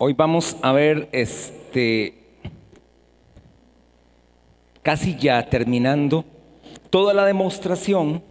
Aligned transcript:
Hoy 0.00 0.12
vamos 0.12 0.56
a 0.62 0.70
ver 0.70 1.08
este 1.10 2.14
casi 4.84 5.16
ya 5.16 5.50
terminando 5.50 6.24
toda 6.88 7.12
la 7.14 7.26
demostración 7.26 8.22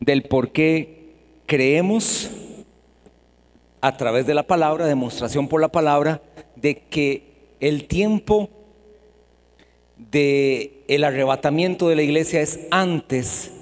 del 0.00 0.24
por 0.24 0.50
qué 0.50 1.14
creemos 1.46 2.28
a 3.80 3.96
través 3.96 4.26
de 4.26 4.34
la 4.34 4.48
palabra, 4.48 4.86
demostración 4.86 5.46
por 5.46 5.60
la 5.60 5.68
palabra, 5.68 6.20
de 6.56 6.80
que 6.80 7.54
el 7.60 7.86
tiempo 7.86 8.50
de 9.96 10.82
el 10.88 11.04
arrebatamiento 11.04 11.88
de 11.88 11.94
la 11.94 12.02
iglesia 12.02 12.40
es 12.40 12.58
antes 12.72 13.52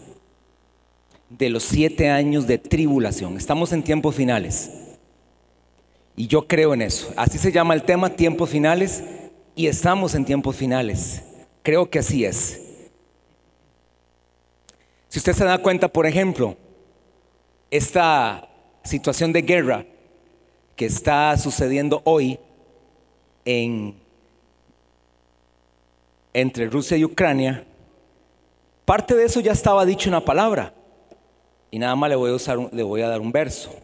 de 1.29 1.51
los 1.51 1.63
siete 1.63 2.09
años 2.09 2.47
de 2.47 2.57
tribulación. 2.57 3.37
Estamos 3.37 3.71
en 3.75 3.83
tiempos 3.83 4.15
finales. 4.15 4.82
Y 6.17 6.27
yo 6.27 6.47
creo 6.47 6.75
en 6.75 6.83
eso. 6.83 7.13
Así 7.17 7.39
se 7.39 7.53
llama 7.53 7.75
el 7.75 7.85
tema, 7.85 8.11
tiempos 8.11 8.50
finales, 8.50 9.03
y 9.55 9.67
estamos 9.67 10.14
en 10.14 10.25
tiempos 10.25 10.57
finales. 10.57 11.23
Creo 11.63 11.89
que 11.89 11.99
así 11.99 12.25
es. 12.25 12.61
Si 15.09 15.19
usted 15.19 15.33
se 15.33 15.45
da 15.45 15.59
cuenta, 15.59 15.89
por 15.89 16.07
ejemplo, 16.07 16.57
esta 17.71 18.49
situación 18.83 19.33
de 19.33 19.43
guerra 19.43 19.85
que 20.77 20.86
está 20.86 21.36
sucediendo 21.36 22.00
hoy 22.05 22.39
en, 23.44 23.94
entre 26.33 26.67
Rusia 26.67 26.97
y 26.97 27.05
Ucrania, 27.05 27.64
parte 28.85 29.14
de 29.14 29.25
eso 29.25 29.41
ya 29.41 29.53
estaba 29.53 29.85
dicho 29.85 30.08
en 30.08 30.13
la 30.14 30.25
palabra. 30.25 30.75
Y 31.71 31.79
nada 31.79 31.94
más 31.97 32.11
le 32.11 32.17
voy 32.17 32.31
a, 32.31 32.34
usar, 32.34 32.58
le 32.72 32.83
voy 32.83 33.03
a 33.03 33.08
dar 33.08 33.20
un 33.20 33.33
verso. 33.33 33.75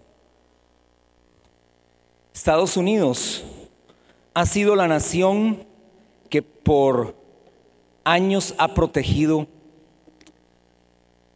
Estados 2.38 2.76
Unidos 2.76 3.42
ha 4.32 4.46
sido 4.46 4.76
la 4.76 4.86
nación 4.86 5.66
que 6.30 6.40
por 6.40 7.16
años 8.04 8.54
ha 8.58 8.74
protegido 8.74 9.48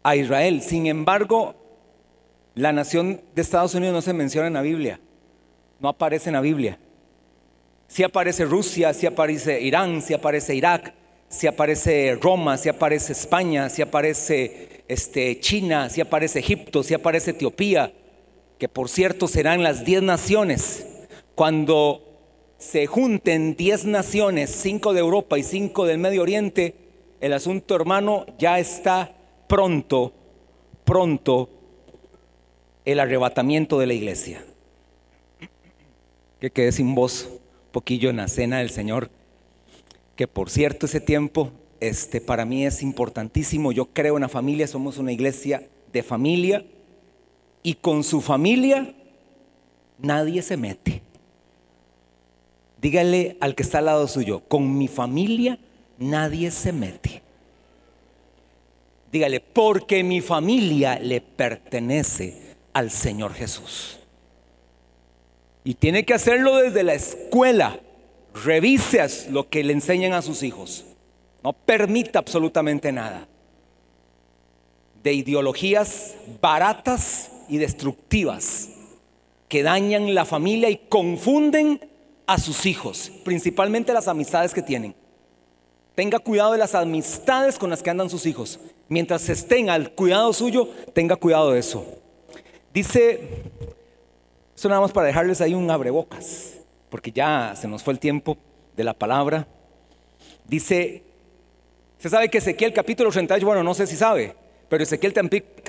a 0.04 0.14
Israel. 0.14 0.62
Sin 0.62 0.86
embargo, 0.86 1.56
la 2.54 2.72
nación 2.72 3.20
de 3.34 3.42
Estados 3.42 3.74
Unidos 3.74 3.94
no 3.94 4.00
se 4.00 4.12
menciona 4.12 4.46
en 4.46 4.52
la 4.52 4.62
Biblia, 4.62 5.00
no 5.80 5.88
aparece 5.88 6.28
en 6.28 6.34
la 6.34 6.40
Biblia. 6.40 6.78
Si 7.88 8.04
aparece 8.04 8.44
Rusia, 8.44 8.94
si 8.94 9.04
aparece 9.04 9.60
Irán, 9.60 10.02
si 10.02 10.14
aparece 10.14 10.54
Irak, 10.54 10.94
si 11.28 11.48
aparece 11.48 12.16
Roma, 12.22 12.56
si 12.56 12.68
aparece 12.68 13.12
España, 13.12 13.68
si 13.70 13.82
aparece 13.82 14.84
este, 14.86 15.40
China, 15.40 15.90
si 15.90 16.00
aparece 16.00 16.38
Egipto, 16.38 16.84
si 16.84 16.94
aparece 16.94 17.32
Etiopía, 17.32 17.92
que 18.56 18.68
por 18.68 18.88
cierto 18.88 19.26
serán 19.26 19.64
las 19.64 19.84
diez 19.84 20.00
naciones. 20.00 20.86
Cuando 21.34 22.02
se 22.58 22.86
junten 22.86 23.56
diez 23.56 23.84
naciones, 23.84 24.50
cinco 24.50 24.92
de 24.92 25.00
Europa 25.00 25.38
y 25.38 25.42
cinco 25.42 25.86
del 25.86 25.98
Medio 25.98 26.22
Oriente, 26.22 26.74
el 27.20 27.32
asunto 27.32 27.74
hermano 27.74 28.26
ya 28.38 28.58
está 28.58 29.14
pronto, 29.48 30.12
pronto 30.84 31.48
el 32.84 33.00
arrebatamiento 33.00 33.78
de 33.78 33.86
la 33.86 33.94
iglesia. 33.94 34.44
Que 36.40 36.50
quede 36.50 36.72
sin 36.72 36.94
voz, 36.94 37.28
poquillo 37.70 38.10
en 38.10 38.16
la 38.16 38.28
cena 38.28 38.58
del 38.58 38.70
Señor 38.70 39.10
que 40.16 40.28
por 40.28 40.50
cierto 40.50 40.86
ese 40.86 41.00
tiempo 41.00 41.50
este, 41.80 42.20
para 42.20 42.44
mí 42.44 42.64
es 42.64 42.82
importantísimo. 42.82 43.72
Yo 43.72 43.86
creo 43.86 44.16
en 44.16 44.22
la 44.22 44.28
familia, 44.28 44.66
somos 44.66 44.98
una 44.98 45.12
iglesia 45.12 45.68
de 45.92 46.02
familia 46.02 46.64
y 47.62 47.74
con 47.74 48.04
su 48.04 48.20
familia 48.20 48.94
nadie 49.98 50.42
se 50.42 50.56
mete. 50.56 51.02
Dígale 52.82 53.36
al 53.40 53.54
que 53.54 53.62
está 53.62 53.78
al 53.78 53.86
lado 53.86 54.08
suyo, 54.08 54.42
con 54.48 54.76
mi 54.76 54.88
familia 54.88 55.58
nadie 55.98 56.50
se 56.50 56.72
mete. 56.72 57.22
Dígale, 59.10 59.40
porque 59.40 60.02
mi 60.02 60.20
familia 60.20 60.98
le 60.98 61.20
pertenece 61.20 62.56
al 62.72 62.90
Señor 62.90 63.34
Jesús. 63.34 63.98
Y 65.64 65.74
tiene 65.74 66.04
que 66.04 66.14
hacerlo 66.14 66.56
desde 66.56 66.82
la 66.82 66.94
escuela 66.94 67.78
Revise 68.34 69.30
lo 69.30 69.48
que 69.48 69.62
le 69.62 69.72
enseñan 69.72 70.14
a 70.14 70.22
sus 70.22 70.42
hijos. 70.42 70.84
No 71.44 71.52
permita 71.52 72.18
absolutamente 72.18 72.92
nada 72.92 73.28
de 75.02 75.12
ideologías 75.12 76.14
baratas 76.40 77.30
y 77.48 77.58
destructivas 77.58 78.70
que 79.48 79.62
dañan 79.62 80.14
la 80.14 80.24
familia 80.24 80.70
y 80.70 80.76
confunden 80.88 81.80
a 82.32 82.38
sus 82.38 82.66
hijos, 82.66 83.12
principalmente 83.24 83.92
las 83.92 84.08
amistades 84.08 84.52
que 84.54 84.62
tienen. 84.62 84.94
Tenga 85.94 86.18
cuidado 86.18 86.52
de 86.52 86.58
las 86.58 86.74
amistades 86.74 87.58
con 87.58 87.70
las 87.70 87.82
que 87.82 87.90
andan 87.90 88.08
sus 88.08 88.24
hijos. 88.26 88.58
Mientras 88.88 89.28
estén 89.28 89.68
al 89.68 89.90
cuidado 89.92 90.32
suyo, 90.32 90.68
tenga 90.94 91.16
cuidado 91.16 91.52
de 91.52 91.60
eso. 91.60 91.84
Dice, 92.72 93.28
eso 94.56 94.68
nada 94.68 94.80
más 94.80 94.92
para 94.92 95.06
dejarles 95.06 95.40
ahí 95.40 95.54
un 95.54 95.70
abrebocas 95.70 96.52
porque 96.92 97.10
ya 97.10 97.54
se 97.56 97.66
nos 97.66 97.82
fue 97.82 97.94
el 97.94 97.98
tiempo 97.98 98.36
de 98.76 98.84
la 98.84 98.92
palabra. 98.92 99.48
Dice, 100.46 101.02
se 101.98 102.10
sabe 102.10 102.28
que 102.28 102.36
Ezequiel 102.36 102.74
capítulo 102.74 103.10
38, 103.10 103.46
bueno, 103.46 103.62
no 103.62 103.72
sé 103.72 103.86
si 103.86 103.96
sabe, 103.96 104.36
pero 104.68 104.82
Ezequiel 104.82 105.14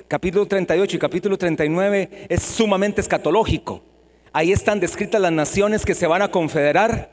capítulo 0.06 0.45
38 0.45 0.97
y 0.97 1.00
capítulo 1.00 1.38
39 1.38 2.28
es 2.28 2.44
sumamente 2.44 3.00
escatológico. 3.00 3.81
Ahí 4.36 4.52
están 4.52 4.80
descritas 4.80 5.22
las 5.22 5.32
naciones 5.32 5.86
que 5.86 5.94
se 5.94 6.08
van 6.08 6.24
a 6.24 6.32
confederar 6.32 7.12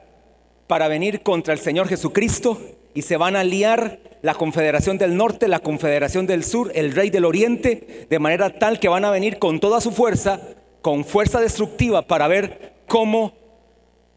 para 0.67 0.89
venir 0.89 1.21
contra 1.21 1.53
el 1.53 1.61
Señor 1.61 1.87
Jesucristo 1.87 2.59
y 2.95 3.03
se 3.03 3.19
van 3.19 3.37
a 3.37 3.41
aliar 3.41 3.99
la 4.23 4.35
Confederación 4.35 4.97
del 4.97 5.15
Norte, 5.15 5.47
la 5.47 5.59
Confederación 5.59 6.27
del 6.27 6.45
Sur, 6.45 6.73
el 6.75 6.95
Rey 6.95 7.11
del 7.11 7.27
Oriente, 7.27 8.07
de 8.09 8.19
manera 8.19 8.59
tal 8.59 8.81
que 8.81 8.89
van 8.89 9.05
a 9.05 9.11
venir 9.11 9.39
con 9.39 9.61
toda 9.61 9.83
su 9.83 9.93
fuerza, 9.93 10.41
con 10.81 11.05
fuerza 11.05 11.41
destructiva 11.41 12.01
para 12.01 12.27
ver 12.27 12.73
cómo 12.87 13.35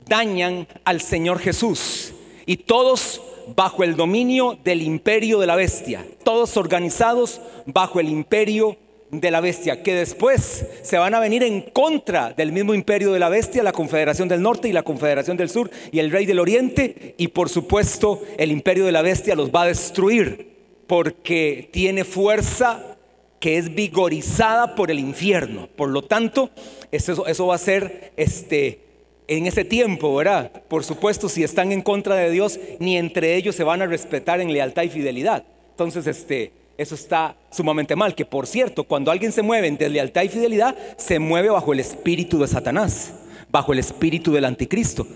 dañan 0.07 0.65
al 0.85 1.01
Señor 1.01 1.39
Jesús. 1.39 2.13
Y 2.45 2.55
todos 2.55 3.21
bajo 3.53 3.83
el 3.83 3.97
dominio 3.97 4.57
del 4.63 4.81
imperio 4.81 5.39
de 5.39 5.47
la 5.47 5.57
bestia, 5.57 6.05
todos 6.23 6.55
organizados 6.55 7.41
bajo 7.65 7.99
el 7.99 8.07
imperio 8.07 8.77
de 9.19 9.31
la 9.31 9.41
bestia, 9.41 9.83
que 9.83 9.93
después 9.93 10.65
se 10.81 10.97
van 10.97 11.13
a 11.13 11.19
venir 11.19 11.43
en 11.43 11.61
contra 11.61 12.33
del 12.33 12.51
mismo 12.51 12.73
imperio 12.73 13.13
de 13.13 13.19
la 13.19 13.29
bestia, 13.29 13.63
la 13.63 13.71
Confederación 13.71 14.27
del 14.27 14.41
Norte 14.41 14.67
y 14.67 14.73
la 14.73 14.83
Confederación 14.83 15.37
del 15.37 15.49
Sur 15.49 15.69
y 15.91 15.99
el 15.99 16.11
Rey 16.11 16.25
del 16.25 16.39
Oriente, 16.39 17.15
y 17.17 17.27
por 17.29 17.49
supuesto 17.49 18.21
el 18.37 18.51
imperio 18.51 18.85
de 18.85 18.91
la 18.91 19.01
bestia 19.01 19.35
los 19.35 19.51
va 19.51 19.63
a 19.63 19.67
destruir, 19.67 20.53
porque 20.87 21.69
tiene 21.71 22.03
fuerza 22.03 22.97
que 23.39 23.57
es 23.57 23.75
vigorizada 23.75 24.75
por 24.75 24.89
el 24.89 24.99
infierno. 24.99 25.67
Por 25.75 25.89
lo 25.89 26.01
tanto, 26.01 26.49
eso, 26.91 27.47
va 27.47 27.55
a 27.55 27.59
ser 27.59 28.13
este, 28.15 28.79
en 29.27 29.45
ese 29.47 29.65
tiempo, 29.65 30.15
¿verdad? 30.15 30.51
Por 30.67 30.83
supuesto, 30.83 31.29
si 31.29 31.43
están 31.43 31.71
en 31.71 31.81
contra 31.81 32.15
de 32.15 32.31
Dios, 32.31 32.59
ni 32.79 32.97
entre 32.97 33.35
ellos 33.35 33.55
se 33.55 33.63
van 33.63 33.81
a 33.81 33.85
respetar 33.85 34.39
en 34.39 34.53
lealtad 34.53 34.83
y 34.83 34.89
fidelidad. 34.89 35.43
Entonces, 35.71 36.07
este, 36.07 36.51
eso 36.83 36.95
está 36.95 37.35
sumamente 37.49 37.95
mal. 37.95 38.13
Que 38.13 38.25
por 38.25 38.45
cierto, 38.45 38.83
cuando 38.83 39.11
alguien 39.11 39.31
se 39.31 39.41
mueve 39.41 39.67
entre 39.67 39.89
lealtad 39.89 40.23
y 40.23 40.29
fidelidad, 40.29 40.75
se 40.97 41.19
mueve 41.19 41.49
bajo 41.49 41.73
el 41.73 41.79
espíritu 41.79 42.39
de 42.39 42.47
Satanás, 42.47 43.13
bajo 43.49 43.73
el 43.73 43.79
espíritu 43.79 44.31
del 44.31 44.45
anticristo. 44.45 45.07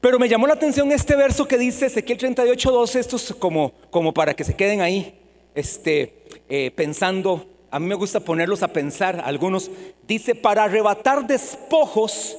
Pero 0.00 0.18
me 0.18 0.28
llamó 0.28 0.46
la 0.46 0.52
atención 0.52 0.92
este 0.92 1.16
verso 1.16 1.48
que 1.48 1.56
dice 1.56 1.86
Ezequiel 1.86 2.18
38, 2.18 2.70
12, 2.70 3.00
esto 3.00 3.16
es 3.16 3.32
como, 3.38 3.72
como 3.90 4.12
para 4.12 4.34
que 4.34 4.44
se 4.44 4.54
queden 4.54 4.82
ahí 4.82 5.18
este, 5.54 6.26
eh, 6.48 6.70
pensando. 6.72 7.46
A 7.70 7.80
mí 7.80 7.86
me 7.86 7.94
gusta 7.94 8.20
ponerlos 8.20 8.62
a 8.62 8.68
pensar, 8.68 9.22
algunos. 9.24 9.70
Dice, 10.06 10.34
para 10.34 10.64
arrebatar 10.64 11.26
despojos 11.26 12.36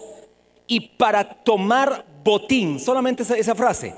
y 0.67 0.79
para 0.79 1.23
tomar 1.23 2.05
botín, 2.23 2.79
solamente 2.79 3.23
esa, 3.23 3.55
frase, 3.55 3.95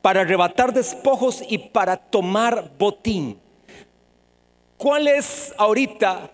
para 0.00 0.22
arrebatar 0.22 0.72
despojos 0.72 1.42
y 1.48 1.58
para 1.58 1.98
tomar 1.98 2.72
botín. 2.78 3.38
¿Cuál 4.82 5.06
es 5.06 5.54
ahorita 5.58 6.28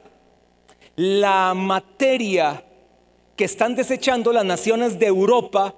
la 0.97 1.53
materia 1.53 2.65
que 3.37 3.45
están 3.45 3.75
desechando 3.75 4.33
las 4.33 4.43
naciones 4.47 4.99
de 4.99 5.05
Europa 5.05 5.75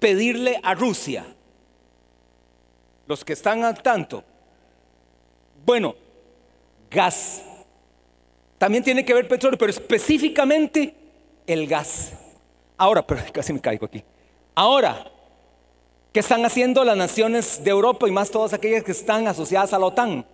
pedirle 0.00 0.58
a 0.60 0.74
Rusia? 0.74 1.24
Los 3.06 3.24
que 3.24 3.34
están 3.34 3.62
al 3.62 3.80
tanto. 3.80 4.24
Bueno, 5.64 5.94
gas. 6.90 7.44
También 8.58 8.82
tiene 8.82 9.04
que 9.04 9.14
ver 9.14 9.28
petróleo, 9.28 9.56
pero 9.56 9.70
específicamente 9.70 10.92
el 11.46 11.68
gas. 11.68 12.12
Ahora, 12.76 13.06
pero 13.06 13.20
casi 13.32 13.52
me 13.52 13.60
caigo 13.60 13.86
aquí. 13.86 14.02
Ahora, 14.56 15.06
¿qué 16.12 16.18
están 16.18 16.44
haciendo 16.44 16.82
las 16.82 16.96
naciones 16.96 17.62
de 17.62 17.70
Europa 17.70 18.08
y 18.08 18.10
más 18.10 18.32
todas 18.32 18.52
aquellas 18.52 18.82
que 18.82 18.90
están 18.90 19.28
asociadas 19.28 19.72
a 19.72 19.78
la 19.78 19.86
OTAN? 19.86 20.26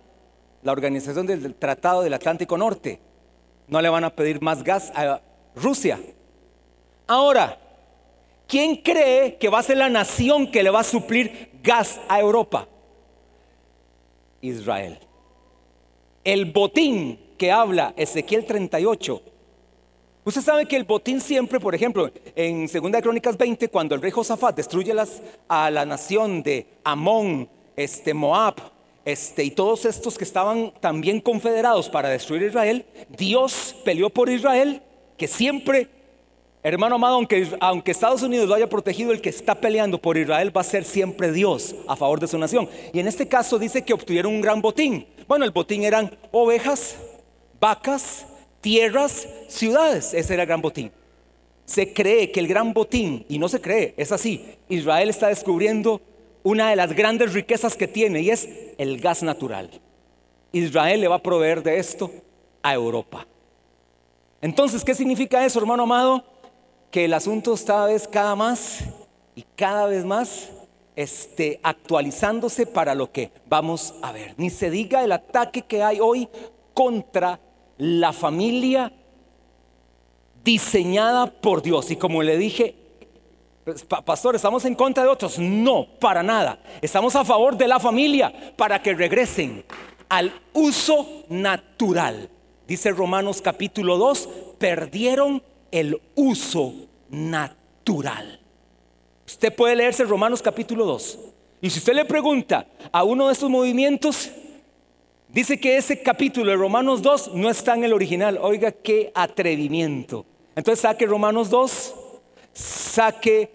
La 0.63 0.71
organización 0.71 1.25
del 1.25 1.55
Tratado 1.55 2.01
del 2.01 2.13
Atlántico 2.13 2.57
Norte. 2.57 2.99
No 3.67 3.81
le 3.81 3.89
van 3.89 4.03
a 4.03 4.09
pedir 4.09 4.41
más 4.41 4.63
gas 4.63 4.91
a 4.95 5.21
Rusia. 5.55 5.99
Ahora, 7.07 7.57
¿Quién 8.49 8.77
cree 8.77 9.37
que 9.37 9.47
va 9.47 9.59
a 9.59 9.63
ser 9.63 9.77
la 9.77 9.89
nación 9.89 10.49
que 10.49 10.63
le 10.63 10.71
va 10.71 10.79
a 10.79 10.83
suplir 10.83 11.51
gas 11.61 12.01
a 12.09 12.19
Europa? 12.19 12.67
Israel. 14.41 14.97
El 16.23 16.45
botín 16.45 17.19
que 17.37 17.51
habla 17.51 17.93
Ezequiel 17.95 18.45
38. 18.45 19.21
Usted 20.25 20.41
sabe 20.41 20.65
que 20.65 20.77
el 20.77 20.83
botín 20.83 21.21
siempre, 21.21 21.59
por 21.59 21.75
ejemplo, 21.75 22.11
en 22.35 22.65
2 22.65 23.01
Crónicas 23.03 23.37
20, 23.37 23.69
cuando 23.69 23.93
el 23.93 24.01
rey 24.01 24.09
Josafat 24.09 24.55
destruye 24.55 24.95
las, 24.95 25.21
a 25.47 25.69
la 25.69 25.85
nación 25.85 26.41
de 26.41 26.65
Amón, 26.83 27.47
este, 27.75 28.15
Moab, 28.15 28.55
este, 29.11 29.43
y 29.43 29.51
todos 29.51 29.85
estos 29.85 30.17
que 30.17 30.23
estaban 30.23 30.73
también 30.79 31.19
confederados 31.21 31.89
para 31.89 32.09
destruir 32.09 32.43
Israel, 32.43 32.85
Dios 33.09 33.75
peleó 33.83 34.09
por 34.09 34.29
Israel, 34.29 34.81
que 35.17 35.27
siempre 35.27 35.89
Hermano 36.61 36.95
amado, 36.95 37.15
aunque, 37.15 37.47
aunque, 37.61 37.91
Estados 37.91 38.21
Unidos 38.21 38.49
lo 38.49 38.53
haya 38.53 38.67
protegido, 38.67 39.13
el 39.13 39.21
que 39.21 39.29
está 39.29 39.55
peleando 39.55 39.97
por 39.97 40.17
Israel 40.17 40.55
va 40.55 40.59
a 40.59 40.65
ser 40.65 40.83
siempre 40.83 41.31
Dios 41.31 41.73
a 41.87 41.95
favor 41.95 42.19
de 42.19 42.27
su 42.27 42.37
nación. 42.37 42.67
Y 42.91 42.99
en 42.99 43.07
este 43.07 43.29
caso 43.29 43.57
dice 43.57 43.85
que 43.85 43.93
obtuvieron 43.93 44.33
un 44.33 44.41
gran 44.41 44.61
botín. 44.61 45.07
Bueno, 45.25 45.45
el 45.45 45.51
botín 45.51 45.85
eran 45.85 46.17
ovejas, 46.31 46.97
vacas, 47.61 48.25
tierras, 48.59 49.25
ciudades. 49.47 50.13
Ese 50.13 50.33
era 50.33 50.43
el 50.43 50.47
gran 50.47 50.61
botín. 50.61 50.91
Se 51.63 51.93
cree 51.93 52.29
que 52.29 52.41
el 52.41 52.47
gran 52.49 52.73
botín, 52.73 53.25
y 53.29 53.39
no 53.39 53.47
se 53.47 53.61
cree, 53.61 53.93
es 53.95 54.11
así, 54.11 54.43
Israel 54.67 55.09
está 55.09 55.27
descubriendo 55.27 56.01
una 56.43 56.69
de 56.69 56.75
las 56.75 56.93
grandes 56.93 57.33
riquezas 57.33 57.75
que 57.75 57.87
tiene 57.87 58.21
y 58.21 58.29
es 58.29 58.49
el 58.77 58.99
gas 58.99 59.23
natural. 59.23 59.69
Israel 60.51 61.01
le 61.01 61.07
va 61.07 61.15
a 61.15 61.23
proveer 61.23 61.61
de 61.63 61.77
esto 61.77 62.11
a 62.63 62.73
Europa. 62.73 63.27
Entonces, 64.41 64.83
¿qué 64.83 64.95
significa 64.95 65.45
eso, 65.45 65.59
hermano 65.59 65.83
amado? 65.83 66.23
que 66.91 67.05
el 67.05 67.13
asunto 67.13 67.53
está 67.53 67.85
vez 67.85 68.07
cada 68.07 68.35
más 68.35 68.79
y 69.35 69.45
cada 69.55 69.85
vez 69.85 70.03
más 70.05 70.49
este, 70.95 71.59
actualizándose 71.63 72.65
para 72.65 72.95
lo 72.95 73.11
que 73.11 73.31
vamos 73.47 73.93
a 74.01 74.11
ver. 74.11 74.33
Ni 74.37 74.49
se 74.49 74.69
diga 74.69 75.03
el 75.03 75.11
ataque 75.11 75.61
que 75.61 75.83
hay 75.83 75.99
hoy 75.99 76.27
contra 76.73 77.39
la 77.77 78.11
familia 78.11 78.91
diseñada 80.43 81.27
por 81.27 81.61
Dios. 81.61 81.91
Y 81.91 81.95
como 81.95 82.23
le 82.23 82.37
dije, 82.37 82.75
pastor, 84.05 84.35
¿estamos 84.35 84.65
en 84.65 84.75
contra 84.75 85.03
de 85.03 85.09
otros? 85.09 85.39
No, 85.39 85.87
para 85.99 86.23
nada. 86.23 86.59
Estamos 86.81 87.15
a 87.15 87.25
favor 87.25 87.57
de 87.57 87.67
la 87.67 87.79
familia 87.79 88.33
para 88.55 88.81
que 88.81 88.93
regresen 88.93 89.63
al 90.09 90.33
uso 90.53 91.23
natural. 91.29 92.29
Dice 92.67 92.91
Romanos 92.91 93.41
capítulo 93.41 93.97
2, 93.97 94.29
perdieron 94.57 95.41
el 95.71 95.99
uso 96.15 96.73
natural. 97.09 98.39
Usted 99.25 99.55
puede 99.55 99.75
leerse 99.75 100.03
Romanos 100.03 100.41
capítulo 100.41 100.85
2. 100.85 101.19
Y 101.61 101.69
si 101.69 101.79
usted 101.79 101.93
le 101.93 102.05
pregunta 102.05 102.67
a 102.91 103.03
uno 103.03 103.27
de 103.27 103.33
estos 103.33 103.49
movimientos, 103.49 104.31
dice 105.27 105.59
que 105.59 105.77
ese 105.77 106.01
capítulo 106.01 106.51
de 106.51 106.57
Romanos 106.57 107.01
2 107.01 107.33
no 107.35 107.49
está 107.49 107.75
en 107.75 107.83
el 107.83 107.93
original. 107.93 108.39
Oiga, 108.41 108.71
qué 108.71 109.11
atrevimiento. 109.13 110.25
Entonces 110.55 110.81
saque 110.81 111.05
Romanos 111.05 111.49
2, 111.49 111.95
saque 112.53 113.51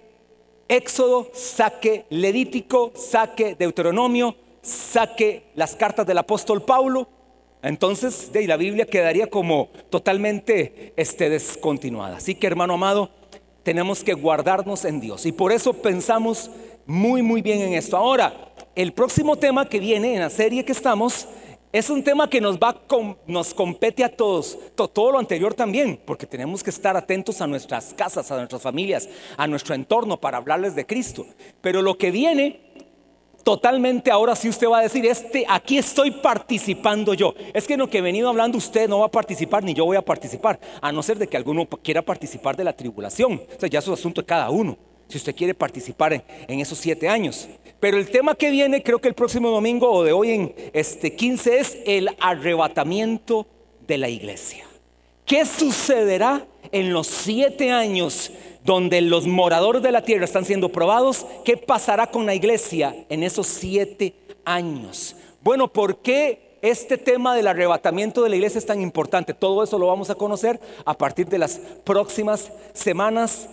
Éxodo, 0.74 1.30
saque 1.32 2.04
Levítico, 2.10 2.92
saque 2.94 3.54
Deuteronomio, 3.54 4.36
saque 4.62 5.44
las 5.54 5.74
cartas 5.76 6.06
del 6.06 6.18
apóstol 6.18 6.62
Pablo 6.62 7.08
entonces, 7.64 8.30
de 8.30 8.46
la 8.46 8.58
Biblia 8.58 8.84
quedaría 8.84 9.30
como 9.30 9.70
totalmente 9.88 10.92
este, 10.96 11.30
descontinuada. 11.30 12.18
Así 12.18 12.34
que, 12.34 12.46
hermano 12.46 12.74
amado, 12.74 13.08
tenemos 13.62 14.04
que 14.04 14.12
guardarnos 14.12 14.84
en 14.84 15.00
Dios. 15.00 15.24
Y 15.24 15.32
por 15.32 15.50
eso 15.50 15.72
pensamos 15.72 16.50
muy, 16.84 17.22
muy 17.22 17.40
bien 17.40 17.62
en 17.62 17.72
esto. 17.72 17.96
Ahora, 17.96 18.52
el 18.74 18.92
próximo 18.92 19.36
tema 19.36 19.66
que 19.66 19.80
viene 19.80 20.12
en 20.12 20.20
la 20.20 20.28
serie 20.28 20.66
que 20.66 20.72
estamos 20.72 21.26
es 21.74 21.90
un 21.90 22.04
tema 22.04 22.30
que 22.30 22.40
nos 22.40 22.56
va 22.56 22.82
nos 23.26 23.52
compete 23.52 24.04
a 24.04 24.08
todos, 24.08 24.56
todo 24.76 25.10
lo 25.10 25.18
anterior 25.18 25.54
también, 25.54 26.00
porque 26.06 26.24
tenemos 26.24 26.62
que 26.62 26.70
estar 26.70 26.96
atentos 26.96 27.40
a 27.40 27.48
nuestras 27.48 27.92
casas, 27.92 28.30
a 28.30 28.36
nuestras 28.36 28.62
familias, 28.62 29.08
a 29.36 29.48
nuestro 29.48 29.74
entorno 29.74 30.20
para 30.20 30.36
hablarles 30.36 30.76
de 30.76 30.86
Cristo. 30.86 31.26
Pero 31.60 31.82
lo 31.82 31.98
que 31.98 32.12
viene 32.12 32.60
totalmente 33.42 34.12
ahora 34.12 34.36
sí 34.36 34.48
usted 34.48 34.68
va 34.68 34.78
a 34.78 34.82
decir, 34.82 35.04
este, 35.04 35.44
aquí 35.48 35.76
estoy 35.76 36.12
participando 36.12 37.12
yo. 37.12 37.34
Es 37.52 37.66
que 37.66 37.74
en 37.74 37.80
lo 37.80 37.90
que 37.90 37.98
he 37.98 38.02
venido 38.02 38.28
hablando 38.28 38.56
usted 38.56 38.88
no 38.88 39.00
va 39.00 39.06
a 39.06 39.10
participar 39.10 39.64
ni 39.64 39.74
yo 39.74 39.84
voy 39.84 39.96
a 39.96 40.02
participar, 40.02 40.60
a 40.80 40.92
no 40.92 41.02
ser 41.02 41.18
de 41.18 41.26
que 41.26 41.36
alguno 41.36 41.66
quiera 41.66 42.02
participar 42.02 42.56
de 42.56 42.62
la 42.62 42.72
tribulación. 42.72 43.42
O 43.56 43.58
sea, 43.58 43.68
ya 43.68 43.80
es 43.80 43.88
un 43.88 43.94
asunto 43.94 44.20
de 44.20 44.26
cada 44.26 44.48
uno, 44.48 44.78
si 45.08 45.18
usted 45.18 45.34
quiere 45.34 45.54
participar 45.54 46.24
en, 46.48 46.60
esos 46.60 46.78
siete 46.78 47.08
años. 47.08 47.48
Pero 47.80 47.98
el 47.98 48.10
tema 48.10 48.34
que 48.34 48.50
viene, 48.50 48.82
creo 48.82 49.00
que 49.00 49.08
el 49.08 49.14
próximo 49.14 49.50
domingo 49.50 49.90
o 49.90 50.04
de 50.04 50.12
hoy 50.12 50.30
en 50.30 50.54
este 50.72 51.14
15 51.14 51.58
es 51.58 51.78
el 51.86 52.08
arrebatamiento 52.20 53.46
de 53.86 53.98
la 53.98 54.08
iglesia. 54.08 54.64
¿Qué 55.26 55.44
sucederá 55.44 56.46
en 56.72 56.92
los 56.92 57.06
siete 57.06 57.70
años 57.70 58.32
donde 58.64 59.02
los 59.02 59.26
moradores 59.26 59.82
de 59.82 59.92
la 59.92 60.02
tierra 60.02 60.24
están 60.24 60.44
siendo 60.44 60.70
probados, 60.70 61.26
¿qué 61.44 61.56
pasará 61.56 62.06
con 62.06 62.24
la 62.24 62.34
iglesia 62.34 62.96
en 63.10 63.22
esos 63.22 63.46
siete 63.46 64.14
años? 64.44 65.14
Bueno, 65.42 65.68
¿por 65.68 65.98
qué 65.98 66.58
este 66.62 66.96
tema 66.96 67.36
del 67.36 67.46
arrebatamiento 67.46 68.22
de 68.22 68.30
la 68.30 68.36
iglesia 68.36 68.58
es 68.58 68.64
tan 68.64 68.80
importante? 68.80 69.34
Todo 69.34 69.62
eso 69.62 69.78
lo 69.78 69.88
vamos 69.88 70.08
a 70.08 70.14
conocer 70.14 70.58
a 70.86 70.96
partir 70.96 71.28
de 71.28 71.36
las 71.36 71.60
próximas 71.84 72.50
semanas. 72.72 73.50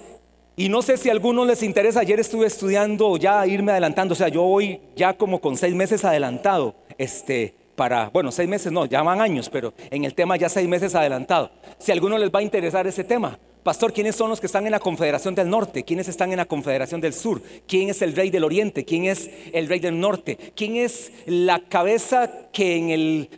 Y 0.61 0.69
no 0.69 0.83
sé 0.83 0.95
si 0.95 1.09
a 1.09 1.11
algunos 1.11 1.47
les 1.47 1.63
interesa, 1.63 2.01
ayer 2.01 2.19
estuve 2.19 2.45
estudiando 2.45 3.17
ya 3.17 3.47
irme 3.47 3.71
adelantando, 3.71 4.13
o 4.13 4.15
sea, 4.15 4.27
yo 4.27 4.43
voy 4.43 4.79
ya 4.95 5.17
como 5.17 5.41
con 5.41 5.57
seis 5.57 5.73
meses 5.73 6.05
adelantado, 6.05 6.75
este, 6.99 7.55
para, 7.75 8.09
bueno, 8.09 8.31
seis 8.31 8.47
meses 8.47 8.71
no, 8.71 8.85
ya 8.85 9.01
van 9.01 9.21
años, 9.21 9.49
pero 9.49 9.73
en 9.89 10.05
el 10.05 10.13
tema 10.13 10.37
ya 10.37 10.49
seis 10.49 10.67
meses 10.67 10.93
adelantado. 10.93 11.49
Si 11.79 11.91
a 11.91 11.95
alguno 11.95 12.15
les 12.19 12.29
va 12.29 12.41
a 12.41 12.43
interesar 12.43 12.85
ese 12.85 13.03
tema, 13.03 13.39
Pastor, 13.63 13.93
¿quiénes 13.93 14.15
son 14.15 14.29
los 14.29 14.39
que 14.39 14.47
están 14.47 14.65
en 14.65 14.71
la 14.71 14.79
Confederación 14.79 15.35
del 15.35 15.47
Norte? 15.49 15.83
¿Quiénes 15.83 16.07
están 16.07 16.31
en 16.31 16.37
la 16.37 16.45
Confederación 16.45 16.99
del 16.99 17.13
Sur? 17.13 17.43
¿Quién 17.67 17.89
es 17.89 18.01
el 18.01 18.15
rey 18.15 18.31
del 18.31 18.43
Oriente? 18.43 18.85
¿Quién 18.85 19.05
es 19.05 19.29
el 19.53 19.67
rey 19.67 19.79
del 19.79 19.99
Norte? 19.99 20.35
¿Quién 20.55 20.75
es 20.75 21.11
la 21.27 21.59
cabeza 21.59 22.49
que 22.51 22.75
en 22.75 22.89
el 22.89 23.29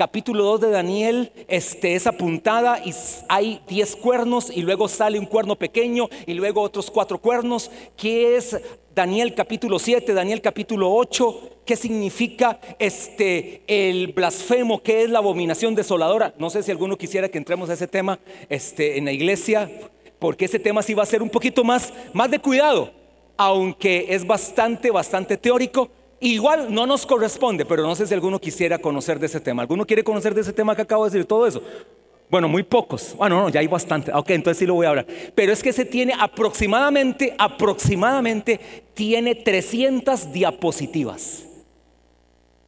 capítulo 0.00 0.44
2 0.44 0.62
de 0.62 0.70
Daniel 0.70 1.30
este, 1.46 1.94
es 1.94 2.06
apuntada 2.06 2.80
y 2.82 2.94
hay 3.28 3.60
10 3.68 3.96
cuernos 3.96 4.50
y 4.50 4.62
luego 4.62 4.88
sale 4.88 5.18
un 5.18 5.26
cuerno 5.26 5.56
pequeño 5.56 6.08
y 6.24 6.32
luego 6.32 6.62
otros 6.62 6.90
cuatro 6.90 7.18
cuernos? 7.18 7.70
¿Qué 7.98 8.34
es 8.34 8.58
Daniel 8.94 9.34
capítulo 9.34 9.78
7, 9.78 10.14
Daniel 10.14 10.40
capítulo 10.40 10.90
8? 10.90 11.40
qué 11.66 11.76
significa 11.76 12.58
este 12.78 13.60
el 13.66 14.14
blasfemo, 14.14 14.82
qué 14.82 15.02
es 15.02 15.10
la 15.10 15.18
abominación 15.18 15.74
desoladora. 15.74 16.32
No 16.38 16.48
sé 16.48 16.62
si 16.62 16.70
alguno 16.70 16.96
quisiera 16.96 17.28
que 17.28 17.36
entremos 17.36 17.68
a 17.68 17.74
ese 17.74 17.86
tema 17.86 18.18
este, 18.48 18.96
en 18.96 19.04
la 19.04 19.12
iglesia, 19.12 19.70
porque 20.18 20.46
ese 20.46 20.58
tema 20.58 20.80
sí 20.82 20.94
va 20.94 21.02
a 21.02 21.06
ser 21.06 21.20
un 21.20 21.28
poquito 21.28 21.62
más, 21.62 21.92
más 22.14 22.30
de 22.30 22.38
cuidado, 22.38 22.90
aunque 23.36 24.06
es 24.08 24.26
bastante, 24.26 24.90
bastante 24.90 25.36
teórico. 25.36 25.90
Igual 26.20 26.72
no 26.72 26.86
nos 26.86 27.06
corresponde, 27.06 27.64
pero 27.64 27.82
no 27.82 27.94
sé 27.94 28.06
si 28.06 28.12
alguno 28.12 28.38
quisiera 28.38 28.78
conocer 28.78 29.18
de 29.18 29.26
ese 29.26 29.40
tema. 29.40 29.62
¿Alguno 29.62 29.86
quiere 29.86 30.04
conocer 30.04 30.34
de 30.34 30.42
ese 30.42 30.52
tema 30.52 30.76
que 30.76 30.82
acabo 30.82 31.04
de 31.04 31.10
decir? 31.10 31.26
Todo 31.26 31.46
eso. 31.46 31.62
Bueno, 32.28 32.46
muy 32.46 32.62
pocos. 32.62 33.14
Bueno, 33.16 33.40
no, 33.40 33.48
ya 33.48 33.60
hay 33.60 33.66
bastante. 33.66 34.12
Ok, 34.12 34.30
entonces 34.30 34.58
sí 34.58 34.66
lo 34.66 34.74
voy 34.74 34.84
a 34.84 34.90
hablar. 34.90 35.06
Pero 35.34 35.50
es 35.50 35.62
que 35.62 35.72
se 35.72 35.86
tiene 35.86 36.12
aproximadamente, 36.16 37.34
aproximadamente, 37.38 38.60
tiene 38.92 39.34
300 39.34 40.30
diapositivas. 40.30 41.44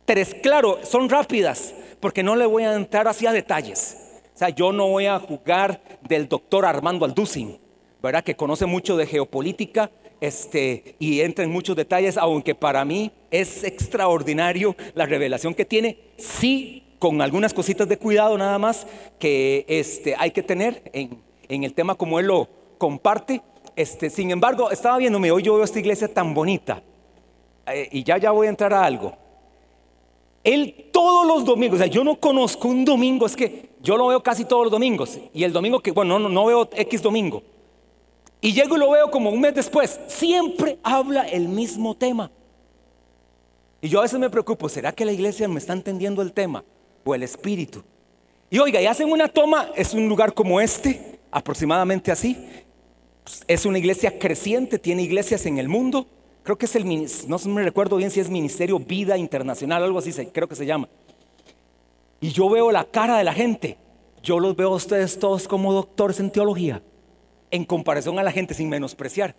Tres, 0.06 0.34
claro, 0.42 0.80
son 0.82 1.10
rápidas, 1.10 1.74
porque 2.00 2.22
no 2.22 2.34
le 2.34 2.46
voy 2.46 2.64
a 2.64 2.74
entrar 2.74 3.06
hacia 3.06 3.32
detalles. 3.32 4.20
O 4.34 4.38
sea, 4.38 4.48
yo 4.48 4.72
no 4.72 4.88
voy 4.88 5.06
a 5.06 5.20
jugar 5.20 5.80
del 6.00 6.26
doctor 6.26 6.64
Armando 6.64 7.04
Alducin, 7.04 7.58
¿verdad? 8.02 8.24
Que 8.24 8.34
conoce 8.34 8.64
mucho 8.64 8.96
de 8.96 9.06
geopolítica 9.06 9.90
este, 10.20 10.96
y 10.98 11.20
entra 11.20 11.44
en 11.44 11.50
muchos 11.50 11.76
detalles, 11.76 12.16
aunque 12.16 12.54
para 12.54 12.84
mí 12.84 13.12
es 13.32 13.64
extraordinario 13.64 14.76
la 14.94 15.06
revelación 15.06 15.54
que 15.54 15.64
tiene. 15.64 15.98
Sí, 16.16 16.84
con 16.98 17.20
algunas 17.20 17.52
cositas 17.52 17.88
de 17.88 17.96
cuidado 17.96 18.38
nada 18.38 18.58
más 18.58 18.86
que 19.18 19.64
este, 19.66 20.14
hay 20.16 20.30
que 20.30 20.42
tener 20.42 20.88
en, 20.92 21.18
en 21.48 21.64
el 21.64 21.74
tema 21.74 21.96
como 21.96 22.20
él 22.20 22.26
lo 22.26 22.48
comparte. 22.78 23.42
Este, 23.74 24.10
sin 24.10 24.30
embargo, 24.30 24.70
estaba 24.70 24.98
viéndome, 24.98 25.32
hoy 25.32 25.42
yo 25.42 25.54
veo 25.54 25.64
esta 25.64 25.80
iglesia 25.80 26.06
tan 26.06 26.34
bonita. 26.34 26.82
Eh, 27.66 27.88
y 27.90 28.04
ya, 28.04 28.18
ya 28.18 28.30
voy 28.30 28.46
a 28.46 28.50
entrar 28.50 28.72
a 28.74 28.84
algo. 28.84 29.16
Él 30.44 30.90
todos 30.92 31.26
los 31.26 31.44
domingos, 31.44 31.76
o 31.76 31.82
sea, 31.82 31.86
yo 31.86 32.04
no 32.04 32.16
conozco 32.16 32.68
un 32.68 32.84
domingo, 32.84 33.26
es 33.26 33.36
que 33.36 33.70
yo 33.80 33.96
lo 33.96 34.08
veo 34.08 34.22
casi 34.22 34.44
todos 34.44 34.64
los 34.64 34.72
domingos. 34.72 35.18
Y 35.32 35.44
el 35.44 35.52
domingo 35.52 35.80
que, 35.80 35.92
bueno, 35.92 36.18
no, 36.18 36.28
no 36.28 36.44
veo 36.46 36.68
X 36.72 37.02
domingo. 37.02 37.42
Y 38.40 38.52
llego 38.52 38.76
y 38.76 38.80
lo 38.80 38.90
veo 38.90 39.10
como 39.10 39.30
un 39.30 39.40
mes 39.40 39.54
después. 39.54 40.00
Siempre 40.08 40.78
habla 40.82 41.22
el 41.22 41.48
mismo 41.48 41.96
tema. 41.96 42.30
Y 43.82 43.88
yo 43.88 43.98
a 43.98 44.02
veces 44.02 44.18
me 44.20 44.30
preocupo, 44.30 44.68
¿será 44.68 44.92
que 44.92 45.04
la 45.04 45.10
iglesia 45.10 45.48
me 45.48 45.58
está 45.58 45.72
entendiendo 45.72 46.22
el 46.22 46.32
tema? 46.32 46.64
O 47.04 47.16
el 47.16 47.24
espíritu. 47.24 47.82
Y 48.48 48.60
oiga, 48.60 48.80
y 48.80 48.86
hacen 48.86 49.10
una 49.10 49.26
toma, 49.26 49.70
es 49.74 49.92
un 49.92 50.08
lugar 50.08 50.34
como 50.34 50.60
este, 50.60 51.18
aproximadamente 51.32 52.12
así. 52.12 52.48
es 53.48 53.66
una 53.66 53.78
iglesia 53.78 54.20
creciente, 54.20 54.78
tiene 54.78 55.02
iglesias 55.02 55.46
en 55.46 55.58
el 55.58 55.68
mundo. 55.68 56.06
Creo 56.44 56.56
que 56.56 56.66
es 56.66 56.76
el, 56.76 56.84
no 57.26 57.38
me 57.46 57.64
recuerdo 57.64 57.96
bien 57.96 58.12
si 58.12 58.20
es 58.20 58.30
Ministerio 58.30 58.78
Vida 58.78 59.16
Internacional, 59.16 59.82
algo 59.82 59.98
así 59.98 60.12
creo 60.26 60.48
que 60.48 60.54
se 60.54 60.66
llama. 60.66 60.88
Y 62.20 62.30
yo 62.30 62.48
veo 62.48 62.70
la 62.70 62.84
cara 62.84 63.18
de 63.18 63.24
la 63.24 63.34
gente. 63.34 63.78
Yo 64.22 64.38
los 64.38 64.54
veo 64.54 64.72
a 64.72 64.76
ustedes 64.76 65.18
todos 65.18 65.48
como 65.48 65.72
doctores 65.72 66.20
en 66.20 66.30
teología, 66.30 66.80
en 67.50 67.64
comparación 67.64 68.20
a 68.20 68.22
la 68.22 68.30
gente, 68.30 68.54
sin 68.54 68.68
menospreciar, 68.68 69.34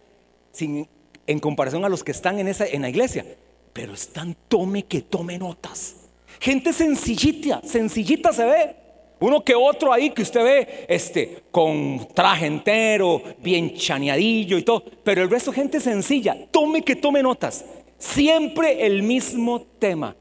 sin, 0.51 0.89
en 1.27 1.39
comparación 1.39 1.85
a 1.85 1.89
los 1.89 2.03
que 2.03 2.11
están 2.11 2.39
en, 2.39 2.49
esa, 2.49 2.65
en 2.65 2.81
la 2.81 2.89
iglesia. 2.89 3.25
Pero 3.73 3.93
están, 3.93 4.35
tome 4.47 4.83
que 4.83 5.01
tome 5.01 5.37
notas. 5.37 5.95
Gente 6.39 6.71
sencillita, 6.71 7.61
sencillita 7.63 8.31
se 8.31 8.45
ve. 8.45 8.75
Uno 9.19 9.43
que 9.43 9.55
otro 9.55 9.93
ahí 9.93 10.09
que 10.09 10.21
usted 10.21 10.43
ve 10.43 10.85
este, 10.87 11.43
con 11.49 12.07
traje 12.13 12.45
entero, 12.45 13.21
bien 13.39 13.73
chaneadillo 13.73 14.57
y 14.57 14.63
todo. 14.63 14.83
Pero 15.03 15.23
el 15.23 15.29
resto 15.29 15.51
gente 15.51 15.79
sencilla. 15.79 16.47
Tome 16.51 16.83
que 16.83 16.95
tome 16.95 17.23
notas. 17.23 17.65
Siempre 17.97 18.85
el 18.85 19.01
mismo 19.01 19.61
tema. 19.79 20.15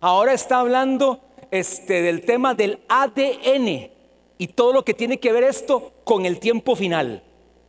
Ahora 0.00 0.32
está 0.32 0.58
hablando 0.58 1.20
este, 1.50 2.02
del 2.02 2.22
tema 2.22 2.54
del 2.54 2.80
ADN 2.88 3.90
y 4.38 4.46
todo 4.48 4.72
lo 4.72 4.84
que 4.84 4.94
tiene 4.94 5.20
que 5.20 5.32
ver 5.32 5.44
esto 5.44 5.92
con 6.04 6.26
el 6.26 6.40
tiempo 6.40 6.74
final. 6.74 7.22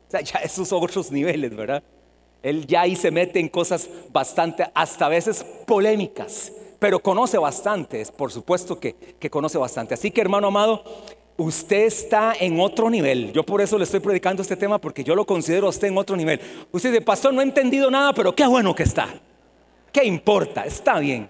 O 0.07 0.11
sea, 0.11 0.21
ya 0.21 0.39
esos 0.39 0.73
otros 0.73 1.11
niveles, 1.11 1.55
¿verdad? 1.55 1.83
Él 2.43 2.65
ya 2.65 2.81
ahí 2.81 2.95
se 2.95 3.12
mete 3.12 3.39
en 3.39 3.50
cosas 3.50 3.89
bastante, 4.12 4.65
hasta 4.74 5.05
a 5.05 5.10
veces 5.10 5.45
polémicas 5.65 6.51
pero 6.81 7.00
conoce 7.00 7.38
bastante, 7.38 8.03
por 8.17 8.31
supuesto 8.31 8.79
que, 8.79 8.95
conoce 9.29 9.60
bastante. 9.60 9.93
Así 9.93 10.10
que 10.10 10.19
hermano 10.19 10.48
amado, 10.48 10.83
usted 11.38 11.86
está 11.86 12.33
en 12.39 12.60
otro 12.60 12.89
nivel. 12.89 13.31
Yo 13.33 13.43
por 13.43 13.62
eso 13.62 13.77
le 13.77 13.83
estoy 13.83 14.00
predicando 14.00 14.41
este 14.41 14.55
tema 14.55 14.79
porque 14.79 15.03
yo 15.03 15.13
lo 15.13 15.24
considero 15.24 15.67
a 15.67 15.69
usted 15.69 15.89
en 15.89 15.98
otro 16.00 16.15
nivel. 16.15 16.41
Usted 16.71 16.89
dice, 16.89 17.03
pastor, 17.03 17.36
no 17.36 17.41
he 17.41 17.43
entendido 17.43 17.91
nada, 17.91 18.13
pero 18.13 18.33
qué 18.33 18.48
bueno 18.48 18.74
que 18.74 18.81
está. 18.81 19.10
¿Qué 19.93 20.03
importa? 20.05 20.65
Está 20.65 20.98
bien. 20.98 21.29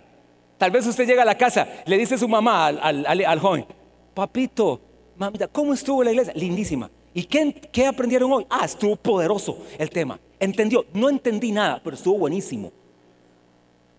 Tal 0.58 0.72
vez 0.72 0.88
usted 0.88 1.06
llega 1.06 1.24
a 1.24 1.26
la 1.26 1.38
casa, 1.38 1.68
le 1.86 1.98
dice 1.98 2.16
a 2.16 2.18
su 2.18 2.30
mamá 2.30 2.68
al, 2.68 3.40
joven, 3.42 3.66
papito, 4.14 4.80
mamita, 5.18 5.50
¿cómo 5.50 5.74
estuvo 5.74 6.02
la 6.02 6.12
iglesia? 6.12 6.32
Lindísima. 6.34 6.90
¿Y 7.14 7.26
qué, 7.26 7.54
qué 7.74 7.88
aprendieron 7.88 8.32
hoy? 8.32 8.48
Ah, 8.50 8.64
estuvo 8.64 8.96
poderoso 8.96 9.66
el 9.78 9.90
tema. 9.90 10.18
¿Entendió? 10.42 10.88
No 10.92 11.08
entendí 11.08 11.52
nada, 11.52 11.80
pero 11.84 11.96
estuvo 11.96 12.18
buenísimo. 12.18 12.72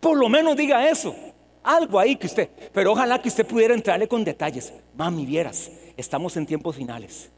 Por 0.01 0.19
lo 0.19 0.29
menos 0.29 0.57
diga 0.57 0.89
eso. 0.89 1.15
Algo 1.63 2.01
ahí 2.01 2.17
que 2.17 2.27
usted, 2.27 2.51
pero 2.73 2.91
ojalá 2.91 3.23
que 3.23 3.29
usted 3.29 3.47
pudiera 3.47 3.73
entrarle 3.73 4.09
con 4.09 4.25
detalles. 4.25 4.73
Mami, 4.97 5.25
vieras, 5.25 5.71
estamos 5.97 6.37
en 6.37 6.45
tiempos 6.45 6.75
finales. 6.75 7.31